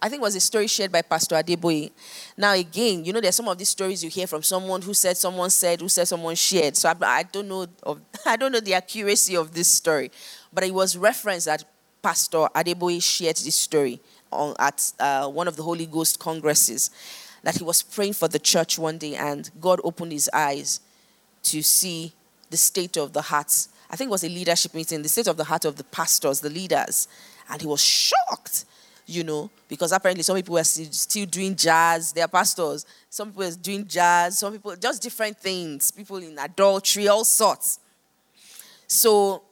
I 0.00 0.08
think 0.08 0.20
it 0.20 0.24
was 0.24 0.34
a 0.34 0.40
story 0.40 0.66
shared 0.66 0.90
by 0.90 1.02
Pastor 1.02 1.34
Adeboye. 1.36 1.90
Now, 2.36 2.54
again, 2.54 3.04
you 3.04 3.12
know, 3.12 3.20
there's 3.20 3.36
some 3.36 3.48
of 3.48 3.58
these 3.58 3.68
stories 3.68 4.02
you 4.02 4.08
hear 4.08 4.26
from 4.26 4.42
someone 4.42 4.80
who 4.80 4.94
said, 4.94 5.16
someone 5.16 5.50
said, 5.50 5.80
who 5.80 5.88
said, 5.88 6.08
someone 6.08 6.36
shared. 6.36 6.76
So 6.76 6.88
I, 6.88 6.96
I 7.02 7.22
don't 7.24 7.48
know, 7.48 7.66
of, 7.82 8.00
I 8.26 8.36
don't 8.36 8.52
know 8.52 8.60
the 8.60 8.74
accuracy 8.74 9.36
of 9.36 9.52
this 9.52 9.68
story, 9.68 10.10
but 10.52 10.64
it 10.64 10.72
was 10.72 10.96
referenced 10.96 11.46
that 11.46 11.64
Pastor 12.02 12.48
Adeboye 12.54 13.02
shared 13.02 13.36
this 13.36 13.56
story 13.56 14.00
on, 14.32 14.54
at 14.58 14.92
uh, 14.98 15.28
one 15.28 15.48
of 15.48 15.56
the 15.56 15.62
Holy 15.62 15.86
Ghost 15.86 16.18
congresses. 16.18 16.90
That 17.42 17.56
he 17.56 17.64
was 17.64 17.82
praying 17.82 18.14
for 18.14 18.28
the 18.28 18.38
church 18.38 18.78
one 18.78 18.98
day, 18.98 19.14
and 19.14 19.50
God 19.60 19.80
opened 19.82 20.12
his 20.12 20.28
eyes 20.32 20.80
to 21.44 21.62
see 21.62 22.12
the 22.50 22.56
state 22.56 22.96
of 22.96 23.12
the 23.12 23.22
hearts 23.22 23.68
I 23.90 23.96
think 23.96 24.08
it 24.08 24.12
was 24.12 24.24
a 24.24 24.28
leadership 24.28 24.72
meeting, 24.72 25.02
the 25.02 25.08
state 25.08 25.26
of 25.26 25.36
the 25.36 25.44
heart 25.44 25.64
of 25.64 25.74
the 25.74 25.84
pastors, 25.84 26.40
the 26.40 26.48
leaders. 26.48 27.08
And 27.50 27.60
he 27.60 27.66
was 27.66 27.80
shocked, 27.80 28.64
you 29.04 29.24
know, 29.24 29.50
because 29.68 29.90
apparently 29.90 30.22
some 30.22 30.36
people 30.36 30.54
were 30.54 30.64
still 30.64 31.26
doing 31.26 31.56
jazz, 31.56 32.12
they 32.12 32.20
are 32.20 32.28
pastors. 32.28 32.86
Some 33.08 33.30
people 33.30 33.44
were 33.44 33.50
doing 33.50 33.86
jazz, 33.88 34.38
some 34.38 34.52
people, 34.52 34.76
just 34.76 35.02
different 35.02 35.36
things, 35.38 35.90
people 35.90 36.18
in 36.18 36.38
adultery, 36.38 37.08
all 37.08 37.24
sorts. 37.24 37.80
So 38.86 39.42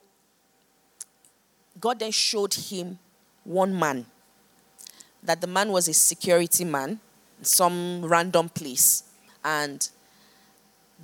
God 1.81 1.98
then 1.98 2.12
showed 2.12 2.55
him 2.55 2.96
one 3.42 3.77
man, 3.77 4.07
that 5.24 5.40
the 5.40 5.48
man 5.48 5.72
was 5.72 5.88
a 5.88 5.94
security 5.94 6.64
man, 6.64 7.01
some 7.42 8.05
random 8.05 8.48
place. 8.48 9.05
And 9.44 9.88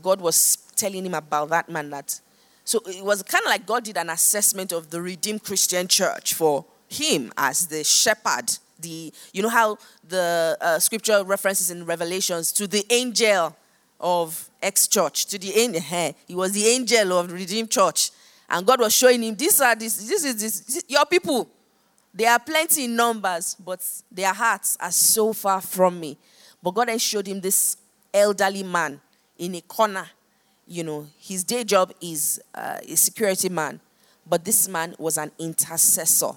God 0.02 0.20
was 0.20 0.56
telling 0.76 1.06
him 1.06 1.14
about 1.14 1.50
that 1.50 1.68
man 1.68 1.90
that 1.90 2.20
so 2.64 2.80
it 2.86 3.04
was 3.04 3.22
kind 3.22 3.44
of 3.44 3.50
like 3.50 3.66
God 3.66 3.84
did 3.84 3.98
an 3.98 4.08
assessment 4.08 4.72
of 4.72 4.90
the 4.90 5.00
Redeemed 5.02 5.44
Christian 5.44 5.86
Church 5.86 6.32
for 6.32 6.64
him 6.88 7.32
as 7.36 7.66
the 7.66 7.84
shepherd. 7.84 8.56
The 8.80 9.12
you 9.32 9.42
know 9.42 9.50
how 9.50 9.78
the 10.06 10.56
uh, 10.60 10.78
scripture 10.78 11.22
references 11.24 11.70
in 11.70 11.84
Revelations 11.84 12.52
to 12.52 12.66
the 12.66 12.84
angel 12.90 13.54
of 14.00 14.50
X 14.62 14.88
church 14.88 15.26
to 15.26 15.38
the 15.38 15.52
angel. 15.56 15.82
He 16.26 16.34
was 16.34 16.52
the 16.52 16.66
angel 16.66 17.18
of 17.18 17.30
Redeemed 17.32 17.70
Church, 17.70 18.10
and 18.48 18.66
God 18.66 18.80
was 18.80 18.94
showing 18.94 19.22
him 19.22 19.36
these 19.36 19.60
are 19.60 19.74
this 19.74 19.96
this 20.08 20.24
is 20.24 20.40
this, 20.40 20.60
this 20.60 20.84
your 20.88 21.06
people. 21.06 21.48
They 22.14 22.26
are 22.26 22.38
plenty 22.38 22.84
in 22.84 22.96
numbers, 22.96 23.56
but 23.58 23.80
their 24.10 24.32
hearts 24.32 24.78
are 24.80 24.92
so 24.92 25.32
far 25.32 25.60
from 25.60 25.98
me. 25.98 26.16
But 26.62 26.70
God 26.72 26.88
then 26.88 26.98
showed 26.98 27.26
him 27.26 27.40
this 27.40 27.76
elderly 28.12 28.62
man 28.62 29.00
in 29.36 29.56
a 29.56 29.60
corner 29.60 30.06
you 30.66 30.82
know, 30.82 31.06
his 31.18 31.44
day 31.44 31.64
job 31.64 31.92
is 32.00 32.40
uh, 32.54 32.78
a 32.82 32.96
security 32.96 33.48
man, 33.48 33.80
but 34.26 34.44
this 34.44 34.68
man 34.68 34.94
was 34.98 35.18
an 35.18 35.30
intercessor. 35.38 36.32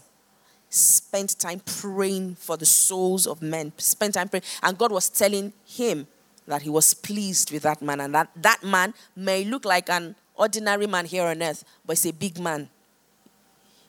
Spent 0.69 1.39
time 1.39 1.61
praying 1.65 2.35
for 2.35 2.57
the 2.57 2.65
souls 2.65 3.25
of 3.25 3.41
men, 3.41 3.71
spent 3.77 4.15
time 4.15 4.27
praying, 4.27 4.43
and 4.61 4.77
God 4.77 4.91
was 4.91 5.09
telling 5.09 5.53
him 5.65 6.07
that 6.45 6.61
he 6.61 6.69
was 6.69 6.93
pleased 6.93 7.51
with 7.51 7.63
that 7.63 7.81
man, 7.81 8.01
and 8.01 8.13
that 8.13 8.29
that 8.35 8.63
man 8.63 8.93
may 9.15 9.45
look 9.45 9.63
like 9.63 9.89
an 9.89 10.15
ordinary 10.35 10.87
man 10.87 11.05
here 11.05 11.23
on 11.23 11.41
earth, 11.41 11.63
but 11.85 11.97
he's 11.97 12.07
a 12.07 12.13
big 12.13 12.37
man 12.37 12.69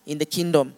in 0.07 0.19
the 0.19 0.25
kingdom. 0.25 0.75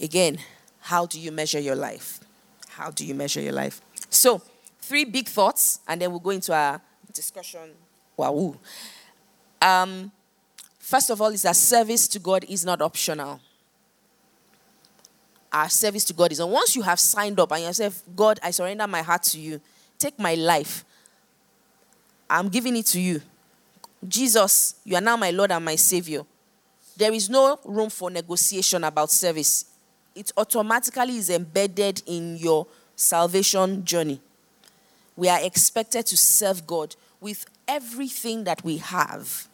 Again, 0.00 0.38
how 0.80 1.06
do 1.06 1.20
you 1.20 1.30
measure 1.30 1.60
your 1.60 1.76
life? 1.76 2.20
How 2.68 2.90
do 2.90 3.04
you 3.04 3.14
measure 3.14 3.40
your 3.40 3.52
life? 3.52 3.80
So, 4.08 4.40
three 4.80 5.04
big 5.04 5.28
thoughts, 5.28 5.80
and 5.86 6.00
then 6.00 6.10
we'll 6.10 6.20
go 6.20 6.30
into 6.30 6.54
our 6.54 6.80
discussion. 7.12 7.70
Wow. 8.16 8.56
Um, 9.60 10.10
first 10.78 11.10
of 11.10 11.20
all, 11.20 11.28
is 11.28 11.42
that 11.42 11.56
service 11.56 12.08
to 12.08 12.18
God 12.18 12.44
is 12.48 12.64
not 12.64 12.80
optional. 12.80 13.40
Our 15.52 15.68
service 15.68 16.04
to 16.06 16.12
God 16.12 16.32
is, 16.32 16.40
and 16.40 16.50
once 16.50 16.74
you 16.74 16.82
have 16.82 16.98
signed 16.98 17.38
up 17.38 17.52
and 17.52 17.62
you 17.64 17.72
say, 17.72 17.90
God, 18.14 18.40
I 18.42 18.52
surrender 18.52 18.86
my 18.86 19.02
heart 19.02 19.24
to 19.24 19.38
you, 19.38 19.60
take 19.98 20.18
my 20.18 20.34
life. 20.34 20.84
I'm 22.28 22.48
giving 22.48 22.76
it 22.76 22.86
to 22.86 23.00
you. 23.00 23.20
Jesus, 24.06 24.76
you 24.84 24.96
are 24.96 25.00
now 25.00 25.16
my 25.16 25.30
Lord 25.30 25.50
and 25.50 25.64
my 25.64 25.74
Savior. 25.76 26.22
There 26.96 27.12
is 27.12 27.28
no 27.28 27.58
room 27.64 27.90
for 27.90 28.10
negotiation 28.10 28.84
about 28.84 29.10
service. 29.10 29.64
It 30.14 30.32
automatically 30.36 31.16
is 31.16 31.30
embedded 31.30 32.02
in 32.06 32.36
your 32.36 32.66
salvation 32.96 33.84
journey 33.84 34.20
we 35.20 35.28
are 35.28 35.44
expected 35.44 36.06
to 36.06 36.16
serve 36.16 36.66
God 36.66 36.96
with 37.20 37.44
everything 37.68 38.44
that 38.44 38.64
we 38.64 38.78
have. 38.78 39.46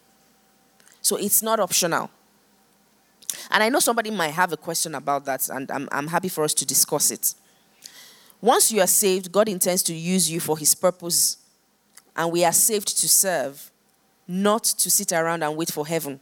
So 1.03 1.17
it's 1.17 1.43
not 1.43 1.59
optional. 1.59 2.09
And 3.51 3.65
I 3.65 3.69
know 3.69 3.81
somebody 3.81 4.13
might 4.13 4.31
have 4.31 4.53
a 4.53 4.57
question 4.57 4.95
about 4.95 5.25
that, 5.25 5.49
and 5.49 5.69
I'm, 5.73 5.89
I'm 5.91 6.07
happy 6.07 6.29
for 6.29 6.45
us 6.45 6.55
to 6.55 6.65
discuss 6.65 7.11
it. 7.11 7.35
Once 8.41 8.71
you 8.71 8.81
are 8.81 8.87
saved, 8.87 9.33
God 9.33 9.49
intends 9.49 9.83
to 9.85 9.93
use 9.95 10.31
you 10.31 10.39
for 10.39 10.57
His 10.57 10.73
purpose, 10.77 11.39
and 12.15 12.31
we 12.31 12.45
are 12.45 12.53
saved 12.53 12.97
to 12.99 13.09
serve, 13.09 13.73
not 14.29 14.63
to 14.63 14.89
sit 14.89 15.11
around 15.11 15.43
and 15.43 15.57
wait 15.57 15.73
for 15.73 15.85
heaven. 15.85 16.21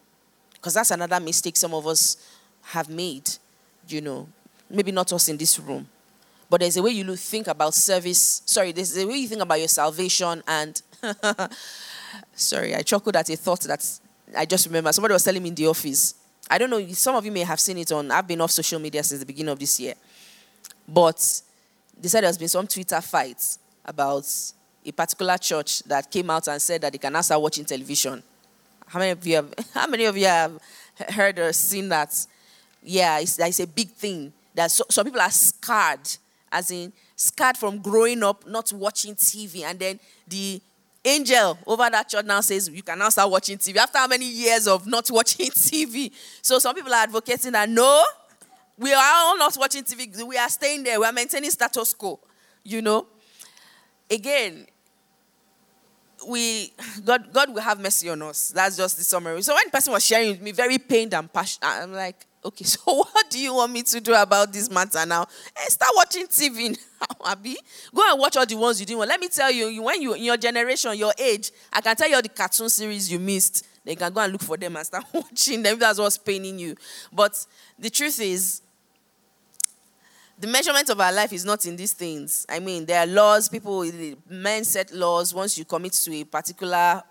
Because 0.55 0.73
that's 0.73 0.91
another 0.91 1.21
mistake 1.21 1.59
some 1.59 1.75
of 1.75 1.87
us 1.87 2.17
have 2.63 2.89
made, 2.89 3.31
you 3.89 4.01
know. 4.01 4.29
Maybe 4.71 4.93
not 4.93 5.13
us 5.13 5.29
in 5.29 5.37
this 5.37 5.59
room. 5.59 5.87
But 6.49 6.61
there's 6.61 6.77
a 6.77 6.83
way 6.83 6.91
you 6.91 7.17
think 7.17 7.49
about 7.49 7.75
service. 7.75 8.43
Sorry, 8.47 8.73
there's 8.73 8.97
a 8.97 9.07
way 9.07 9.17
you 9.17 9.29
think 9.29 9.43
about 9.43 9.59
your 9.59 9.69
salvation. 9.69 10.43
And 10.47 10.81
sorry, 12.35 12.75
I 12.75 12.83
chuckled 12.83 13.17
at 13.17 13.29
a 13.29 13.37
thought 13.37 13.61
that 13.63 14.01
I 14.37 14.45
just 14.47 14.67
remember. 14.67 14.93
Somebody 14.93 15.13
was 15.13 15.25
telling 15.25 15.43
me 15.43 15.51
in 15.51 15.55
the 15.55 15.67
office. 15.67 16.15
I 16.51 16.59
don't 16.59 16.71
know, 16.71 16.87
some 16.89 17.17
of 17.17 17.25
you 17.25 17.33
may 17.33 17.41
have 17.41 17.59
seen 17.59 17.79
it 17.79 17.91
on, 17.91 18.11
I've 18.11 18.27
been 18.27 18.41
off 18.41 18.51
social 18.51 18.79
media 18.79 19.03
since 19.03 19.21
the 19.21 19.27
beginning 19.27 19.53
of 19.53 19.59
this 19.59 19.81
year. 19.81 19.95
But 20.87 21.41
they 21.99 22.09
said 22.09 22.23
there's 22.23 22.37
been 22.37 22.49
some 22.49 22.67
Twitter 22.67 23.01
fights 23.01 23.59
about 23.85 24.27
a 24.85 24.93
particular 24.93 25.39
church 25.39 25.83
that 25.85 26.11
came 26.11 26.29
out 26.29 26.47
and 26.49 26.61
said 26.61 26.83
that 26.83 26.93
they 26.93 26.99
can 26.99 27.13
now 27.13 27.23
start 27.23 27.41
watching 27.41 27.65
television. 27.65 28.23
How 28.87 28.99
many 28.99 29.13
of 29.13 29.27
you 29.27 29.37
have, 29.37 29.55
how 29.75 29.87
many 29.87 30.05
of 30.05 30.17
you 30.17 30.27
have 30.27 30.61
heard 31.09 31.39
or 31.39 31.53
seen 31.53 31.89
that? 31.89 32.27
Yeah, 32.85 33.19
it's, 33.19 33.39
it's 33.39 33.61
a 33.61 33.67
big 33.67 33.91
thing. 33.91 34.33
That 34.55 34.71
so, 34.71 34.85
some 34.89 35.05
people 35.05 35.21
are 35.21 35.31
scarred 35.31 36.09
as 36.53 36.71
in 36.71 36.93
scarred 37.17 37.57
from 37.57 37.79
growing 37.79 38.23
up 38.23 38.47
not 38.47 38.73
watching 38.73 39.15
TV. 39.15 39.63
And 39.63 39.79
then 39.79 39.99
the 40.29 40.61
angel 41.05 41.59
over 41.67 41.89
that 41.91 42.09
church 42.09 42.25
now 42.25 42.41
says 42.41 42.69
you 42.69 42.83
can 42.83 42.99
now 42.99 43.09
start 43.09 43.31
watching 43.31 43.59
TV 43.59 43.77
after 43.77 43.99
how 43.99 44.07
many 44.07 44.27
years 44.27 44.67
of 44.69 44.87
not 44.87 45.11
watching 45.11 45.47
TV. 45.51 46.13
So 46.43 46.59
some 46.59 46.75
people 46.75 46.93
are 46.93 47.03
advocating 47.03 47.53
that 47.53 47.69
no, 47.69 48.05
we 48.79 48.93
are 48.93 49.03
all 49.03 49.39
not 49.39 49.57
watching 49.59 49.83
TV. 49.83 50.23
We 50.25 50.37
are 50.37 50.49
staying 50.49 50.85
there. 50.85 51.01
We 51.01 51.07
are 51.07 51.13
maintaining 51.13 51.51
status 51.51 51.93
quo. 51.93 52.21
You 52.63 52.83
know. 52.83 53.07
Again, 54.11 54.67
we 56.29 56.73
God 57.05 57.33
God 57.33 57.55
will 57.55 57.63
have 57.63 57.81
mercy 57.81 58.09
on 58.09 58.23
us. 58.23 58.51
That's 58.51 58.77
just 58.77 58.97
the 58.97 59.05
summary. 59.05 59.43
So 59.43 59.55
when 59.55 59.65
the 59.67 59.71
person 59.71 59.93
was 59.93 60.05
sharing 60.05 60.31
with 60.31 60.43
me, 60.43 60.53
very 60.53 60.79
pained 60.79 61.15
and 61.15 61.33
passionate, 61.33 61.67
I'm 61.67 61.93
like, 61.93 62.27
okay, 62.45 62.65
so 62.65 62.81
what 62.85 63.31
do 63.31 63.39
you 63.39 63.55
want 63.55 63.73
me 63.73 63.83
to 63.83 64.01
do 64.01 64.15
about 64.15 64.53
this 64.53 64.71
matter 64.71 65.05
now? 65.07 65.27
Hey, 65.57 65.69
start 65.69 65.93
watching 65.95 66.27
TV 66.27 66.77
now, 67.01 67.33
Abby. 67.33 67.57
Go 67.95 68.03
and 68.11 68.21
watch 68.21 68.37
all 68.37 68.47
the 68.47 68.57
ones 68.57 68.81
you 68.81 68.87
didn't 68.87 68.99
want. 68.99 69.09
Let 69.09 69.21
me 69.21 69.29
tell 69.29 69.51
you, 69.51 69.83
when 69.83 70.03
you 70.03 70.15
in 70.15 70.25
your 70.25 70.37
generation, 70.37 70.97
your 70.97 71.13
age, 71.19 71.51
I 71.73 71.81
can 71.81 71.97
tell 71.97 72.09
you 72.09 72.17
all 72.17 72.23
the 72.23 72.29
cartoon 72.29 72.69
series 72.69 73.11
you 73.11 73.19
missed. 73.19 73.67
They 73.85 73.97
can 73.97 74.13
go 74.13 74.21
and 74.21 74.33
look 74.33 74.43
for 74.43 74.57
them 74.57 74.77
and 74.77 74.87
start 74.87 75.05
watching 75.13 75.63
them. 75.63 75.79
That's 75.79 75.99
what's 75.99 76.19
paining 76.19 76.59
you. 76.59 76.75
But 77.13 77.45
the 77.79 77.91
truth 77.91 78.21
is, 78.21 78.63
the 80.39 80.47
measurement 80.49 80.89
of 80.91 81.01
our 81.01 81.13
life 81.13 81.33
is 81.33 81.45
not 81.45 81.65
in 81.65 81.77
these 81.77 81.93
things. 81.93 82.45
I 82.49 82.59
mean, 82.59 82.87
there 82.87 83.01
are 83.01 83.07
laws, 83.07 83.49
people, 83.49 83.89
men 84.29 84.65
set 84.65 84.93
laws 84.93 85.33
once 85.33 85.57
you 85.57 85.65
commit 85.65 85.93
to 85.93 86.15
a 86.15 86.25
particular 86.25 87.03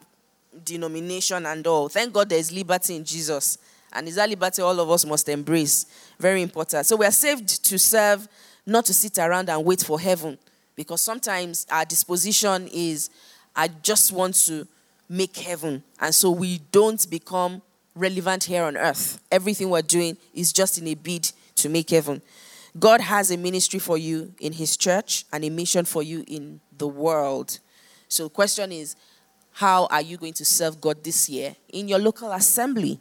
denomination 0.64 1.46
and 1.46 1.66
all. 1.66 1.90
Thank 1.90 2.14
God 2.14 2.30
there's 2.30 2.52
liberty 2.52 2.96
in 2.96 3.06
Jesus. 3.06 3.58
And 3.94 4.08
is 4.08 4.16
that 4.16 4.30
liberty 4.30 4.62
all 4.62 4.80
of 4.80 4.90
us 4.90 5.06
must 5.06 5.30
embrace? 5.30 5.86
Very 6.20 6.42
important. 6.42 6.86
So 6.86 6.96
we 6.96 7.06
are 7.06 7.12
saved 7.12 7.64
to 7.66 7.78
serve, 7.80 8.28
not 8.66 8.86
to 8.86 8.94
sit 8.94 9.18
around 9.20 9.50
and 9.50 9.64
wait 9.64 9.82
for 9.82 10.00
heaven. 10.00 10.38
Because 10.76 11.02
sometimes 11.02 11.68
our 11.70 11.86
disposition 11.86 12.68
is, 12.74 13.10
I 13.56 13.68
just 13.68 14.12
want 14.12 14.36
to 14.46 14.68
make 15.08 15.38
heaven. 15.38 15.84
And 16.00 16.14
so 16.14 16.32
we 16.32 16.60
don't 16.72 17.08
become 17.10 17.62
relevant 17.96 18.46
here 18.46 18.64
on 18.64 18.76
earth. 18.76 19.22
Everything 19.32 19.70
we're 19.70 19.82
doing 19.82 20.18
is 20.34 20.52
just 20.52 20.80
in 20.80 20.88
a 20.88 20.96
bid 20.96 21.32
to 21.56 21.70
make 21.70 21.92
heaven. 21.92 22.22
God 22.80 23.02
has 23.02 23.30
a 23.30 23.38
ministry 23.38 23.80
for 23.80 23.98
you 23.98 24.34
in 24.40 24.54
His 24.54 24.76
church 24.76 25.26
and 25.32 25.44
a 25.44 25.50
mission 25.50 25.86
for 25.86 26.02
you 26.02 26.24
in 26.28 26.60
the 26.78 26.88
world. 26.88 27.60
So 28.08 28.24
the 28.24 28.30
question 28.32 28.72
is, 28.72 28.96
how 29.52 29.86
are 29.92 30.02
you 30.02 30.18
going 30.18 30.34
to 30.34 30.46
serve 30.46 30.82
God 30.82 31.04
this 31.04 31.30
year 31.30 31.56
in 31.70 31.88
your 31.88 32.00
local 32.00 32.32
assembly? 32.32 33.00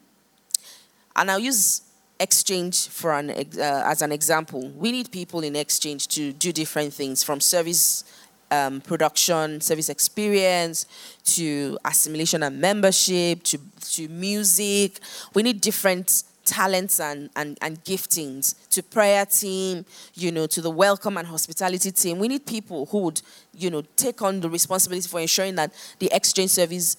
And 1.16 1.30
I'll 1.30 1.38
use 1.38 1.82
exchange 2.20 2.88
for 2.88 3.12
an 3.12 3.30
uh, 3.30 3.82
as 3.86 4.02
an 4.02 4.12
example. 4.12 4.70
We 4.76 4.92
need 4.92 5.10
people 5.10 5.40
in 5.40 5.56
exchange 5.56 6.08
to 6.08 6.32
do 6.32 6.52
different 6.52 6.94
things 6.94 7.24
from 7.24 7.40
service 7.40 8.04
um, 8.52 8.80
production, 8.82 9.60
service 9.60 9.88
experience, 9.88 10.86
to 11.24 11.78
assimilation 11.84 12.42
and 12.42 12.60
membership, 12.60 13.42
to, 13.44 13.58
to 13.92 14.08
music. 14.08 15.00
We 15.34 15.42
need 15.42 15.60
different 15.60 16.24
talents 16.44 17.00
and, 17.00 17.30
and, 17.36 17.56
and 17.62 17.82
giftings 17.84 18.68
to 18.68 18.82
prayer 18.82 19.24
team, 19.24 19.84
you 20.14 20.30
know, 20.32 20.46
to 20.46 20.60
the 20.60 20.70
welcome 20.70 21.16
and 21.16 21.26
hospitality 21.26 21.90
team. 21.92 22.18
We 22.18 22.28
need 22.28 22.44
people 22.46 22.86
who 22.86 22.98
would, 23.04 23.22
you 23.56 23.70
know, 23.70 23.82
take 23.96 24.22
on 24.22 24.40
the 24.40 24.50
responsibility 24.50 25.08
for 25.08 25.20
ensuring 25.20 25.54
that 25.54 25.72
the 25.98 26.10
exchange 26.12 26.50
service 26.50 26.96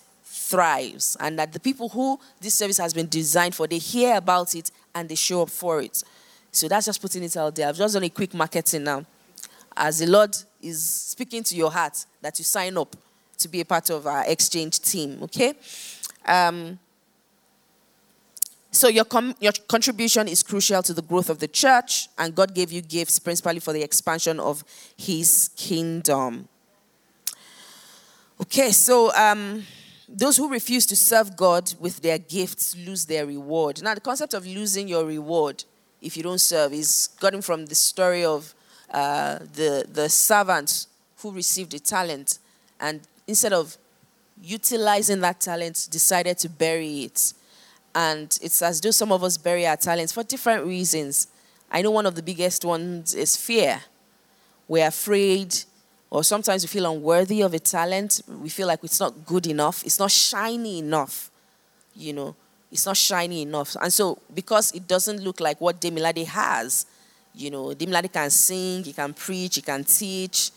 thrives 0.53 1.17
and 1.19 1.39
that 1.39 1.51
the 1.51 1.59
people 1.59 1.89
who 1.89 2.19
this 2.39 2.53
service 2.53 2.77
has 2.77 2.93
been 2.93 3.07
designed 3.07 3.55
for, 3.55 3.65
they 3.65 3.79
hear 3.79 4.17
about 4.17 4.53
it 4.53 4.69
and 4.93 5.09
they 5.09 5.15
show 5.15 5.41
up 5.41 5.49
for 5.49 5.81
it. 5.81 6.03
So 6.51 6.67
that's 6.67 6.85
just 6.85 7.01
putting 7.01 7.23
it 7.23 7.35
out 7.35 7.55
there. 7.55 7.67
I've 7.67 7.75
just 7.75 7.95
done 7.95 8.03
a 8.03 8.09
quick 8.09 8.35
marketing 8.35 8.83
now. 8.83 9.03
As 9.75 9.97
the 9.97 10.05
Lord 10.05 10.37
is 10.61 10.83
speaking 10.83 11.41
to 11.45 11.55
your 11.55 11.71
heart, 11.71 12.05
that 12.21 12.37
you 12.37 12.45
sign 12.45 12.77
up 12.77 12.95
to 13.39 13.47
be 13.47 13.61
a 13.61 13.65
part 13.65 13.89
of 13.89 14.05
our 14.05 14.23
exchange 14.27 14.79
team, 14.79 15.17
okay? 15.23 15.55
Um, 16.27 16.77
so 18.69 18.87
your 18.89 19.05
com- 19.05 19.35
your 19.39 19.53
contribution 19.67 20.27
is 20.27 20.43
crucial 20.43 20.83
to 20.83 20.93
the 20.93 21.01
growth 21.01 21.31
of 21.31 21.39
the 21.39 21.47
church, 21.47 22.09
and 22.19 22.35
God 22.35 22.53
gave 22.53 22.71
you 22.71 22.81
gifts 22.81 23.17
principally 23.17 23.59
for 23.59 23.73
the 23.73 23.81
expansion 23.81 24.39
of 24.39 24.63
His 24.95 25.49
kingdom. 25.55 26.47
Okay, 28.41 28.71
so 28.71 29.11
um, 29.15 29.63
those 30.13 30.37
who 30.37 30.49
refuse 30.49 30.85
to 30.85 30.95
serve 30.95 31.35
God 31.35 31.73
with 31.79 32.01
their 32.01 32.19
gifts 32.19 32.75
lose 32.77 33.05
their 33.05 33.25
reward. 33.25 33.81
Now, 33.81 33.95
the 33.95 34.01
concept 34.01 34.33
of 34.33 34.45
losing 34.45 34.87
your 34.87 35.05
reward 35.05 35.63
if 36.01 36.15
you 36.15 36.23
don't 36.23 36.39
serve 36.39 36.73
is 36.73 37.09
gotten 37.19 37.41
from 37.41 37.65
the 37.65 37.75
story 37.75 38.23
of 38.23 38.53
uh, 38.91 39.39
the 39.39 39.85
the 39.91 40.07
servant 40.09 40.85
who 41.17 41.31
received 41.31 41.73
a 41.73 41.79
talent, 41.79 42.39
and 42.79 43.01
instead 43.27 43.53
of 43.53 43.77
utilizing 44.41 45.21
that 45.21 45.39
talent, 45.39 45.87
decided 45.89 46.37
to 46.37 46.49
bury 46.49 47.03
it 47.03 47.33
and 47.95 48.37
it's 48.41 48.61
as 48.61 48.81
though 48.81 48.91
some 48.91 49.11
of 49.11 49.23
us 49.23 49.37
bury 49.37 49.67
our 49.67 49.77
talents 49.77 50.11
for 50.13 50.23
different 50.23 50.65
reasons. 50.65 51.27
I 51.71 51.81
know 51.81 51.91
one 51.91 52.05
of 52.05 52.15
the 52.15 52.23
biggest 52.23 52.65
ones 52.65 53.13
is 53.13 53.37
fear. 53.37 53.81
We're 54.67 54.87
afraid, 54.87 55.55
or 56.13 56.23
sometimes 56.23 56.63
we 56.63 56.67
feel 56.67 56.85
unworthy 56.91 57.41
of 57.41 57.53
a 57.53 57.59
talent. 57.59 58.21
We 58.41 58.49
feel 58.49 58.67
like 58.67 58.83
it's 58.83 58.99
not 58.99 59.25
good 59.25 59.47
enough, 59.47 59.83
it's 59.83 59.97
not 59.97 60.11
shiny 60.11 60.79
enough. 60.79 61.31
You 61.95 62.13
know, 62.13 62.35
it's 62.71 62.85
not 62.85 62.97
shiny 62.97 63.41
enough. 63.41 63.75
And 63.81 63.91
so, 63.91 64.19
because 64.33 64.71
it 64.73 64.87
doesn't 64.87 65.23
look 65.23 65.39
like 65.39 65.59
what 65.59 65.81
Demilade 65.81 66.25
has, 66.25 66.85
you 67.33 67.49
know, 67.49 67.73
Demilade 67.73 68.11
can 68.13 68.29
sing, 68.29 68.83
he 68.83 68.93
can 68.93 69.13
preach, 69.13 69.55
he 69.55 69.61
can 69.61 69.83
teach. 69.83 70.51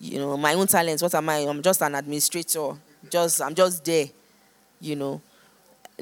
You 0.00 0.18
know, 0.18 0.36
my 0.36 0.54
own 0.54 0.66
talents, 0.66 1.02
what 1.02 1.14
am 1.14 1.28
I? 1.28 1.38
I'm 1.38 1.62
just 1.62 1.80
an 1.82 1.94
administrator. 1.94 2.72
Just 3.08 3.40
I'm 3.40 3.54
just 3.54 3.84
there, 3.84 4.06
you 4.80 4.96
know 4.96 5.20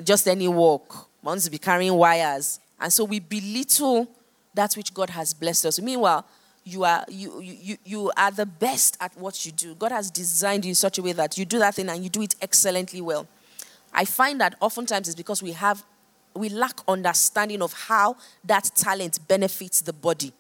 just 0.02 0.26
any 0.26 0.48
work. 0.48 1.06
Wants 1.22 1.44
to 1.44 1.50
be 1.50 1.58
carrying 1.58 1.94
wires. 1.94 2.60
And 2.80 2.92
so 2.92 3.04
we 3.04 3.20
belittle 3.20 4.08
that 4.52 4.74
which 4.74 4.92
God 4.92 5.10
has 5.10 5.32
blessed 5.32 5.66
us. 5.66 5.80
Meanwhile, 5.80 6.24
you 6.64 6.84
are 6.84 7.04
you, 7.08 7.40
you 7.40 7.76
you 7.84 8.12
are 8.16 8.30
the 8.30 8.46
best 8.46 8.96
at 9.00 9.16
what 9.16 9.44
you 9.44 9.52
do. 9.52 9.74
God 9.74 9.92
has 9.92 10.10
designed 10.10 10.64
you 10.64 10.70
in 10.70 10.74
such 10.74 10.98
a 10.98 11.02
way 11.02 11.12
that 11.12 11.36
you 11.36 11.44
do 11.44 11.58
that 11.58 11.74
thing 11.74 11.88
and 11.88 12.02
you 12.02 12.08
do 12.08 12.22
it 12.22 12.34
excellently 12.40 13.00
well. 13.00 13.28
I 13.92 14.04
find 14.04 14.40
that 14.40 14.56
oftentimes 14.60 15.08
it's 15.08 15.14
because 15.14 15.42
we 15.42 15.52
have 15.52 15.84
we 16.34 16.48
lack 16.48 16.80
understanding 16.88 17.62
of 17.62 17.72
how 17.72 18.16
that 18.44 18.70
talent 18.74 19.20
benefits 19.28 19.82
the 19.82 19.92
body, 19.92 20.32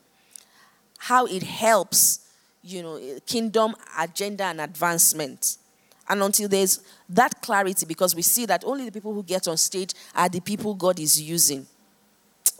how 0.98 1.26
it 1.26 1.42
helps, 1.42 2.20
you 2.62 2.82
know, 2.82 3.00
kingdom 3.26 3.76
agenda 3.98 4.44
and 4.44 4.60
advancement. 4.60 5.58
And 6.08 6.22
until 6.22 6.48
there's 6.48 6.80
that 7.08 7.40
clarity, 7.40 7.86
because 7.86 8.14
we 8.14 8.22
see 8.22 8.44
that 8.46 8.64
only 8.64 8.86
the 8.86 8.92
people 8.92 9.14
who 9.14 9.22
get 9.22 9.46
on 9.48 9.56
stage 9.56 9.94
are 10.14 10.28
the 10.28 10.40
people 10.40 10.74
God 10.74 10.98
is 10.98 11.20
using. 11.20 11.66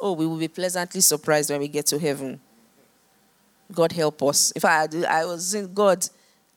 Oh, 0.00 0.12
we 0.12 0.26
will 0.26 0.38
be 0.38 0.48
pleasantly 0.48 1.00
surprised 1.00 1.50
when 1.50 1.60
we 1.60 1.68
get 1.68 1.86
to 1.86 1.98
heaven. 1.98 2.40
God 3.72 3.92
help 3.92 4.22
us. 4.22 4.52
If 4.54 4.64
I, 4.64 4.86
I 5.08 5.24
was 5.24 5.46
saying, 5.46 5.72
God, 5.74 6.06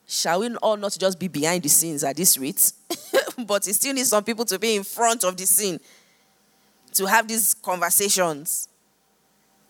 shall 0.07 0.39
we 0.39 0.55
all 0.57 0.77
not 0.77 0.97
just 0.99 1.19
be 1.19 1.27
behind 1.27 1.63
the 1.63 1.69
scenes 1.69 2.03
at 2.03 2.15
this 2.15 2.37
rate? 2.37 2.71
but 3.47 3.65
He 3.65 3.73
still 3.73 3.93
needs 3.93 4.09
some 4.09 4.23
people 4.23 4.45
to 4.45 4.59
be 4.59 4.75
in 4.75 4.83
front 4.83 5.23
of 5.23 5.35
the 5.37 5.45
scene 5.45 5.79
to 6.93 7.05
have 7.05 7.27
these 7.27 7.53
conversations. 7.53 8.67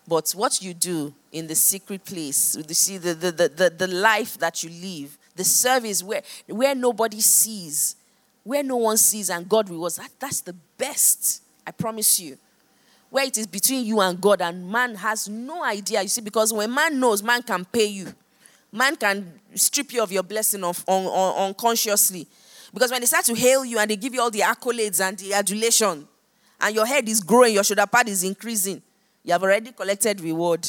But 0.06 0.30
what 0.30 0.62
you 0.62 0.72
do 0.72 1.14
in 1.32 1.46
the 1.46 1.54
secret 1.54 2.04
place, 2.04 2.56
you 2.56 2.74
see 2.74 2.96
the, 2.96 3.14
the, 3.14 3.30
the, 3.30 3.48
the, 3.48 3.70
the 3.70 3.86
life 3.86 4.38
that 4.38 4.64
you 4.64 4.70
live, 4.70 5.18
the 5.36 5.44
service 5.44 6.02
where, 6.02 6.22
where 6.46 6.74
nobody 6.74 7.20
sees, 7.20 7.96
where 8.42 8.62
no 8.62 8.76
one 8.76 8.96
sees 8.96 9.28
and 9.28 9.46
God 9.46 9.68
rewards. 9.68 9.96
That, 9.96 10.10
that's 10.18 10.40
the 10.40 10.54
best, 10.78 11.42
I 11.66 11.72
promise 11.72 12.18
you. 12.18 12.38
Where 13.10 13.24
it 13.24 13.38
is 13.38 13.46
between 13.46 13.84
you 13.86 14.00
and 14.00 14.20
God 14.20 14.42
and 14.42 14.70
man 14.70 14.94
has 14.96 15.28
no 15.28 15.64
idea. 15.64 16.02
You 16.02 16.08
see, 16.08 16.20
because 16.20 16.52
when 16.52 16.72
man 16.72 17.00
knows, 17.00 17.22
man 17.22 17.42
can 17.42 17.64
pay 17.64 17.86
you. 17.86 18.12
Man 18.70 18.96
can 18.96 19.40
strip 19.54 19.92
you 19.92 20.02
of 20.02 20.12
your 20.12 20.22
blessing 20.22 20.62
of, 20.62 20.84
un, 20.86 21.06
un, 21.06 21.34
unconsciously. 21.48 22.26
Because 22.72 22.90
when 22.90 23.00
they 23.00 23.06
start 23.06 23.24
to 23.24 23.34
hail 23.34 23.64
you 23.64 23.78
and 23.78 23.90
they 23.90 23.96
give 23.96 24.12
you 24.12 24.20
all 24.20 24.30
the 24.30 24.40
accolades 24.40 25.00
and 25.00 25.16
the 25.18 25.32
adulation, 25.32 26.06
and 26.60 26.74
your 26.74 26.84
head 26.84 27.08
is 27.08 27.20
growing, 27.20 27.54
your 27.54 27.64
shoulder 27.64 27.86
pad 27.86 28.08
is 28.08 28.24
increasing, 28.24 28.82
you 29.24 29.32
have 29.32 29.42
already 29.42 29.72
collected 29.72 30.20
reward. 30.20 30.68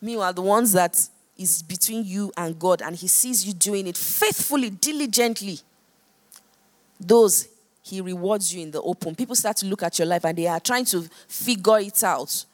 Meanwhile, 0.00 0.34
the 0.34 0.42
ones 0.42 0.72
that 0.72 1.08
is 1.38 1.62
between 1.62 2.04
you 2.04 2.32
and 2.36 2.58
God, 2.58 2.82
and 2.82 2.94
He 2.94 3.08
sees 3.08 3.46
you 3.46 3.54
doing 3.54 3.86
it 3.86 3.96
faithfully, 3.96 4.70
diligently, 4.70 5.60
those 7.00 7.48
He 7.84 8.00
rewards 8.00 8.54
you 8.54 8.62
in 8.62 8.70
the 8.70 8.80
open. 8.80 9.14
People 9.14 9.36
start 9.36 9.58
to 9.58 9.66
look 9.66 9.82
at 9.82 9.98
your 9.98 10.06
life 10.06 10.24
and 10.24 10.36
they 10.36 10.46
are 10.46 10.58
trying 10.58 10.86
to 10.86 11.02
figure 11.28 11.78
it 11.78 12.02
out. 12.02 12.46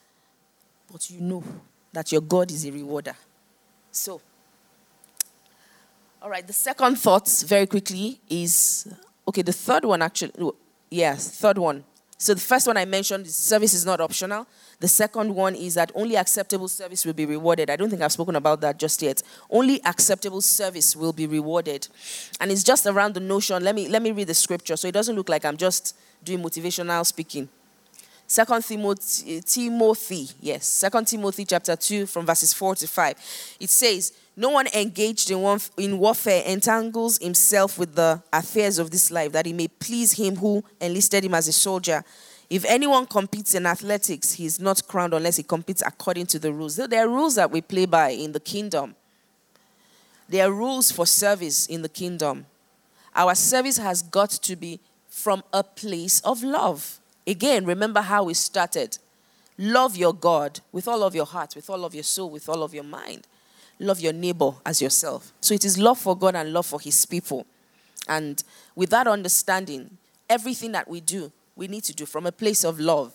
But 0.91 1.09
you 1.09 1.21
know 1.21 1.45
that 1.93 2.11
your 2.11 2.21
God 2.21 2.51
is 2.51 2.67
a 2.67 2.73
rewarder. 2.73 3.15
So, 3.93 4.21
all 6.21 6.31
right, 6.31 6.45
the 6.45 6.53
second 6.53 6.97
thought, 6.97 7.29
very 7.47 7.67
quickly, 7.69 8.21
is 8.29 8.93
okay, 9.29 9.43
the 9.43 9.53
third 9.53 9.85
one 9.85 10.03
actually, 10.03 10.33
yes, 10.91 11.31
third 11.41 11.59
one. 11.59 11.85
So 12.21 12.35
the 12.35 12.41
first 12.41 12.67
one 12.67 12.77
I 12.77 12.85
mentioned 12.85 13.27
is 13.27 13.35
service 13.35 13.73
is 13.73 13.87
not 13.87 13.99
optional. 13.99 14.47
The 14.79 14.89
second 14.89 15.35
one 15.35 15.55
is 15.55 15.73
that 15.75 15.91
only 15.95 16.19
acceptable 16.19 16.69
service 16.69 17.07
will 17.07 17.15
be 17.15 17.25
rewarded. 17.25 17.71
I 17.71 17.77
don't 17.77 17.89
think 17.89 18.03
I've 18.03 18.13
spoken 18.13 18.37
about 18.37 18.61
that 18.61 18.79
just 18.79 19.01
yet. 19.01 19.23
Only 19.49 19.83
acceptable 19.87 20.43
service 20.43 20.95
will 20.95 21.15
be 21.15 21.27
rewarded. 21.27 21.89
And 22.39 22.53
it's 22.53 22.63
just 22.63 22.87
around 22.87 23.15
the 23.15 23.21
notion. 23.21 23.65
Let 23.65 23.75
me 23.75 23.89
let 23.89 24.03
me 24.03 24.13
read 24.13 24.27
the 24.27 24.35
scripture 24.35 24.77
so 24.77 24.87
it 24.87 24.93
doesn't 24.93 25.17
look 25.17 25.31
like 25.31 25.47
I'm 25.47 25.57
just 25.57 25.97
doing 26.23 26.41
motivational 26.41 27.07
speaking. 27.07 27.49
Second 28.31 28.63
Timothy, 28.63 29.41
Timothy, 29.41 30.29
yes, 30.41 30.65
Second 30.65 31.05
Timothy 31.05 31.45
chapter 31.45 31.75
2 31.75 32.07
from 32.07 32.25
verses 32.25 32.55
4 32.55 32.77
to 32.77 32.87
5. 32.87 33.57
It 33.59 33.71
says, 33.71 34.13
No 34.37 34.51
one 34.51 34.69
engaged 34.69 35.33
in, 35.33 35.43
one, 35.43 35.59
in 35.77 35.99
warfare 35.99 36.45
entangles 36.47 37.19
himself 37.19 37.77
with 37.77 37.97
the 37.97 38.23
affairs 38.33 38.79
of 38.79 38.93
this 38.93 39.11
life, 39.11 39.33
that 39.33 39.47
he 39.47 39.53
may 39.53 39.67
please 39.67 40.13
him 40.13 40.37
who 40.37 40.63
enlisted 40.81 41.25
him 41.25 41.35
as 41.35 41.49
a 41.49 41.53
soldier. 41.53 42.05
If 42.49 42.65
anyone 42.67 43.07
competes 43.07 43.57
in 43.57 43.67
athletics, 43.67 44.35
he 44.35 44.47
is 44.47 44.61
not 44.61 44.87
crowned 44.87 45.13
unless 45.13 45.39
he 45.39 45.43
competes 45.43 45.83
according 45.85 46.27
to 46.27 46.39
the 46.39 46.53
rules. 46.53 46.77
There 46.77 47.05
are 47.05 47.09
rules 47.09 47.35
that 47.35 47.51
we 47.51 47.63
play 47.63 47.87
by 47.87 48.11
in 48.11 48.31
the 48.31 48.39
kingdom. 48.39 48.95
There 50.29 50.47
are 50.47 50.53
rules 50.53 50.93
for 50.93 51.05
service 51.05 51.67
in 51.67 51.83
the 51.83 51.89
kingdom. 51.89 52.47
Our 53.13 53.35
service 53.35 53.79
has 53.79 54.03
got 54.03 54.31
to 54.31 54.55
be 54.55 54.79
from 55.09 55.43
a 55.53 55.65
place 55.65 56.21
of 56.21 56.45
love. 56.45 57.00
Again, 57.31 57.65
remember 57.65 58.01
how 58.01 58.25
we 58.25 58.35
started. 58.35 58.99
Love 59.57 59.97
your 59.97 60.13
God 60.13 60.61
with 60.73 60.89
all 60.89 61.05
of 61.05 61.15
your 61.15 61.27
heart, 61.27 61.55
with 61.55 61.71
all 61.71 61.85
of 61.85 61.95
your 61.95 62.03
soul, 62.03 62.31
with 62.31 62.49
all 62.49 62.65
of 62.65 62.75
your 62.75 62.85
mind. 62.85 63.27
Love 63.79 64.01
your 64.01 64.13
neighbor 64.13 64.53
as 64.67 64.83
yourself. 64.83 65.33
So 65.41 65.55
it 65.55 65.65
is 65.65 65.79
love 65.79 65.99
for 65.99 66.17
God 66.17 66.35
and 66.35 66.53
love 66.53 66.67
for 66.67 66.81
his 66.81 67.07
people. 67.07 67.47
And 68.09 68.43
with 68.75 68.91
that 68.91 69.07
understanding, 69.07 69.97
everything 70.29 70.73
that 70.73 70.89
we 70.89 71.01
do 71.01 71.31
we 71.55 71.69
need 71.69 71.85
to 71.85 71.93
do 71.93 72.07
from 72.07 72.27
a 72.27 72.33
place 72.33 72.65
of 72.65 72.81
love. 72.81 73.13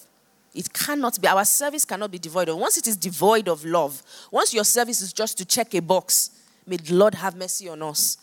It 0.54 0.72
cannot 0.72 1.20
be, 1.20 1.28
our 1.28 1.44
service 1.44 1.84
cannot 1.84 2.12
be 2.12 2.20
devoid 2.20 2.48
of. 2.48 2.58
Once 2.58 2.78
it 2.78 2.88
is 2.88 2.96
devoid 2.96 3.50
of 3.50 3.66
love, 3.66 4.02
once 4.32 4.54
your 4.54 4.64
service 4.64 5.02
is 5.02 5.12
just 5.12 5.38
to 5.40 5.46
check 5.46 5.74
a 5.74 5.82
box, 5.82 6.30
may 6.66 6.78
the 6.78 6.94
Lord 6.94 7.16
have 7.16 7.36
mercy 7.36 7.68
on 7.68 7.82
us. 7.82 8.18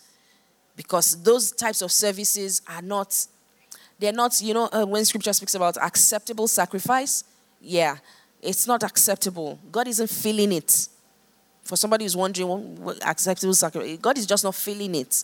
Because 0.75 1.21
those 1.21 1.51
types 1.51 1.81
of 1.83 1.91
services 1.91 2.61
are 2.67 2.81
not, 2.81 3.27
they're 4.03 4.11
not, 4.11 4.41
you 4.41 4.53
know, 4.53 4.67
uh, 4.73 4.85
when 4.85 5.05
scripture 5.05 5.31
speaks 5.31 5.55
about 5.55 5.77
acceptable 5.77 6.45
sacrifice, 6.49 7.23
yeah, 7.61 7.95
it's 8.41 8.67
not 8.67 8.83
acceptable. 8.83 9.57
God 9.71 9.87
isn't 9.87 10.09
feeling 10.09 10.51
it. 10.51 10.89
For 11.61 11.77
somebody 11.77 12.03
who's 12.03 12.17
wondering 12.17 12.83
what 12.83 13.01
acceptable 13.07 13.53
sacrifice, 13.53 13.97
God 14.01 14.17
is 14.17 14.25
just 14.25 14.43
not 14.43 14.55
feeling 14.55 14.93
it. 14.95 15.23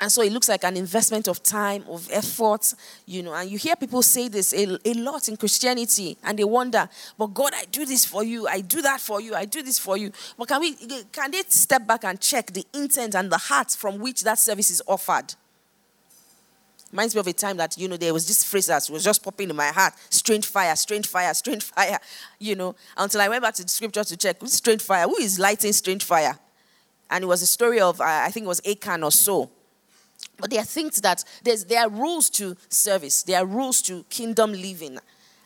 And 0.00 0.10
so 0.10 0.22
it 0.22 0.32
looks 0.32 0.48
like 0.48 0.64
an 0.64 0.76
investment 0.76 1.28
of 1.28 1.40
time, 1.44 1.84
of 1.88 2.08
effort, 2.10 2.74
you 3.06 3.22
know. 3.22 3.32
And 3.32 3.48
you 3.48 3.58
hear 3.58 3.76
people 3.76 4.02
say 4.02 4.26
this 4.26 4.52
a, 4.52 4.76
a 4.84 4.94
lot 4.94 5.28
in 5.28 5.36
Christianity, 5.36 6.18
and 6.24 6.36
they 6.36 6.44
wonder, 6.44 6.88
but 7.16 7.28
God, 7.28 7.52
I 7.54 7.66
do 7.66 7.86
this 7.86 8.04
for 8.04 8.24
you, 8.24 8.48
I 8.48 8.60
do 8.60 8.82
that 8.82 9.00
for 9.00 9.20
you, 9.20 9.36
I 9.36 9.44
do 9.44 9.62
this 9.62 9.78
for 9.78 9.96
you. 9.96 10.10
But 10.36 10.48
can 10.48 10.60
we 10.60 10.74
can 11.12 11.30
they 11.30 11.44
step 11.46 11.86
back 11.86 12.04
and 12.04 12.20
check 12.20 12.52
the 12.52 12.66
intent 12.74 13.14
and 13.14 13.30
the 13.30 13.38
heart 13.38 13.70
from 13.70 14.00
which 14.00 14.24
that 14.24 14.40
service 14.40 14.70
is 14.70 14.82
offered? 14.88 15.36
Reminds 16.96 17.14
me 17.14 17.20
of 17.20 17.26
a 17.26 17.32
time 17.32 17.58
that, 17.58 17.76
you 17.76 17.88
know, 17.88 17.98
there 17.98 18.14
was 18.14 18.26
this 18.26 18.42
phrase 18.42 18.66
that 18.66 18.88
was 18.90 19.04
just 19.04 19.22
popping 19.22 19.50
in 19.50 19.56
my 19.56 19.68
heart 19.68 19.92
strange 20.08 20.46
fire, 20.46 20.74
strange 20.74 21.06
fire, 21.06 21.34
strange 21.34 21.62
fire, 21.74 21.98
you 22.38 22.54
know, 22.54 22.74
until 22.96 23.20
I 23.20 23.28
went 23.28 23.42
back 23.42 23.54
to 23.54 23.62
the 23.62 23.68
scripture 23.68 24.04
to 24.04 24.16
check 24.16 24.38
strange 24.44 24.80
fire. 24.82 25.04
Who 25.04 25.16
is 25.18 25.38
lighting 25.38 25.74
strange 25.74 26.04
fire? 26.04 26.38
And 27.10 27.24
it 27.24 27.26
was 27.26 27.42
a 27.42 27.46
story 27.46 27.80
of, 27.80 28.00
uh, 28.00 28.04
I 28.04 28.30
think 28.30 28.44
it 28.44 28.48
was 28.48 28.62
Achan 28.66 29.04
or 29.04 29.12
so 29.12 29.50
but 30.38 30.50
there 30.50 30.60
are 30.60 30.64
things 30.64 31.00
that 31.00 31.24
there's, 31.42 31.64
there 31.64 31.80
are 31.80 31.88
rules 31.88 32.28
to 32.30 32.56
service, 32.68 33.22
there 33.22 33.38
are 33.42 33.46
rules 33.46 33.80
to 33.82 34.04
kingdom 34.10 34.52
living. 34.52 34.98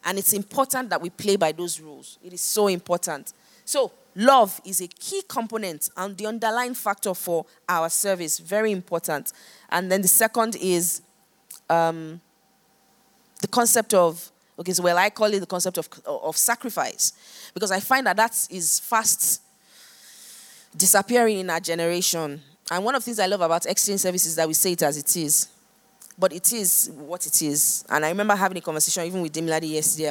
And 0.05 0.19
it's 0.19 0.33
important 0.33 0.91
that 0.91 1.01
we 1.01 1.11
play 1.11 1.37
by 1.37 1.53
those 1.53 1.81
rules. 1.81 2.19
It 2.25 2.33
is 2.33 2.41
so 2.41 2.69
important. 2.69 3.33
So, 3.65 3.93
love 4.17 4.61
is 4.65 4.81
a 4.81 4.89
key 4.89 5.23
component 5.29 5.91
and 5.97 6.17
the 6.17 6.27
underlying 6.27 6.75
factor 6.75 7.15
for 7.15 7.45
our 7.69 7.89
service. 7.91 8.39
Very 8.39 8.73
important. 8.73 9.33
And 9.69 9.93
then 9.93 10.03
the 10.03 10.09
second 10.09 10.57
is 10.57 11.03
um, 11.71 12.21
the 13.41 13.49
concept 13.49 13.95
of, 13.95 14.31
okay, 14.59 14.73
so 14.73 14.83
well, 14.83 14.99
I 14.99 15.11
call 15.11 15.33
it 15.33 15.41
the 15.41 15.47
concept 15.47 15.79
of, 15.79 15.89
of 16.07 16.37
sacrifice. 16.37 17.51
Because 17.55 17.71
I 17.71 17.81
find 17.81 18.07
that 18.07 18.17
that 18.17 18.47
is 18.51 18.81
fast 18.81 19.43
disappearing 20.77 21.39
in 21.39 21.51
our 21.51 21.61
generation. 21.61 22.41
And 22.71 22.85
one 22.85 22.95
of 22.95 23.03
the 23.03 23.05
things 23.05 23.19
I 23.19 23.27
love 23.27 23.41
about 23.41 23.67
exchange 23.67 24.01
services 24.01 24.31
is 24.31 24.37
that 24.37 24.47
we 24.47 24.55
say 24.55 24.73
it 24.73 24.83
as 24.83 24.97
it 24.97 25.17
is. 25.17 25.49
But 26.19 26.33
it 26.33 26.53
is 26.53 26.91
what 26.95 27.27
it 27.27 27.41
is. 27.41 27.85
And 27.89 28.05
I 28.05 28.11
remember 28.11 28.35
having 28.35 28.59
a 28.59 28.61
conversation 28.61 29.05
even 29.05 29.23
with 29.23 29.33
Demilade 29.33 29.71
yesterday 29.71 30.09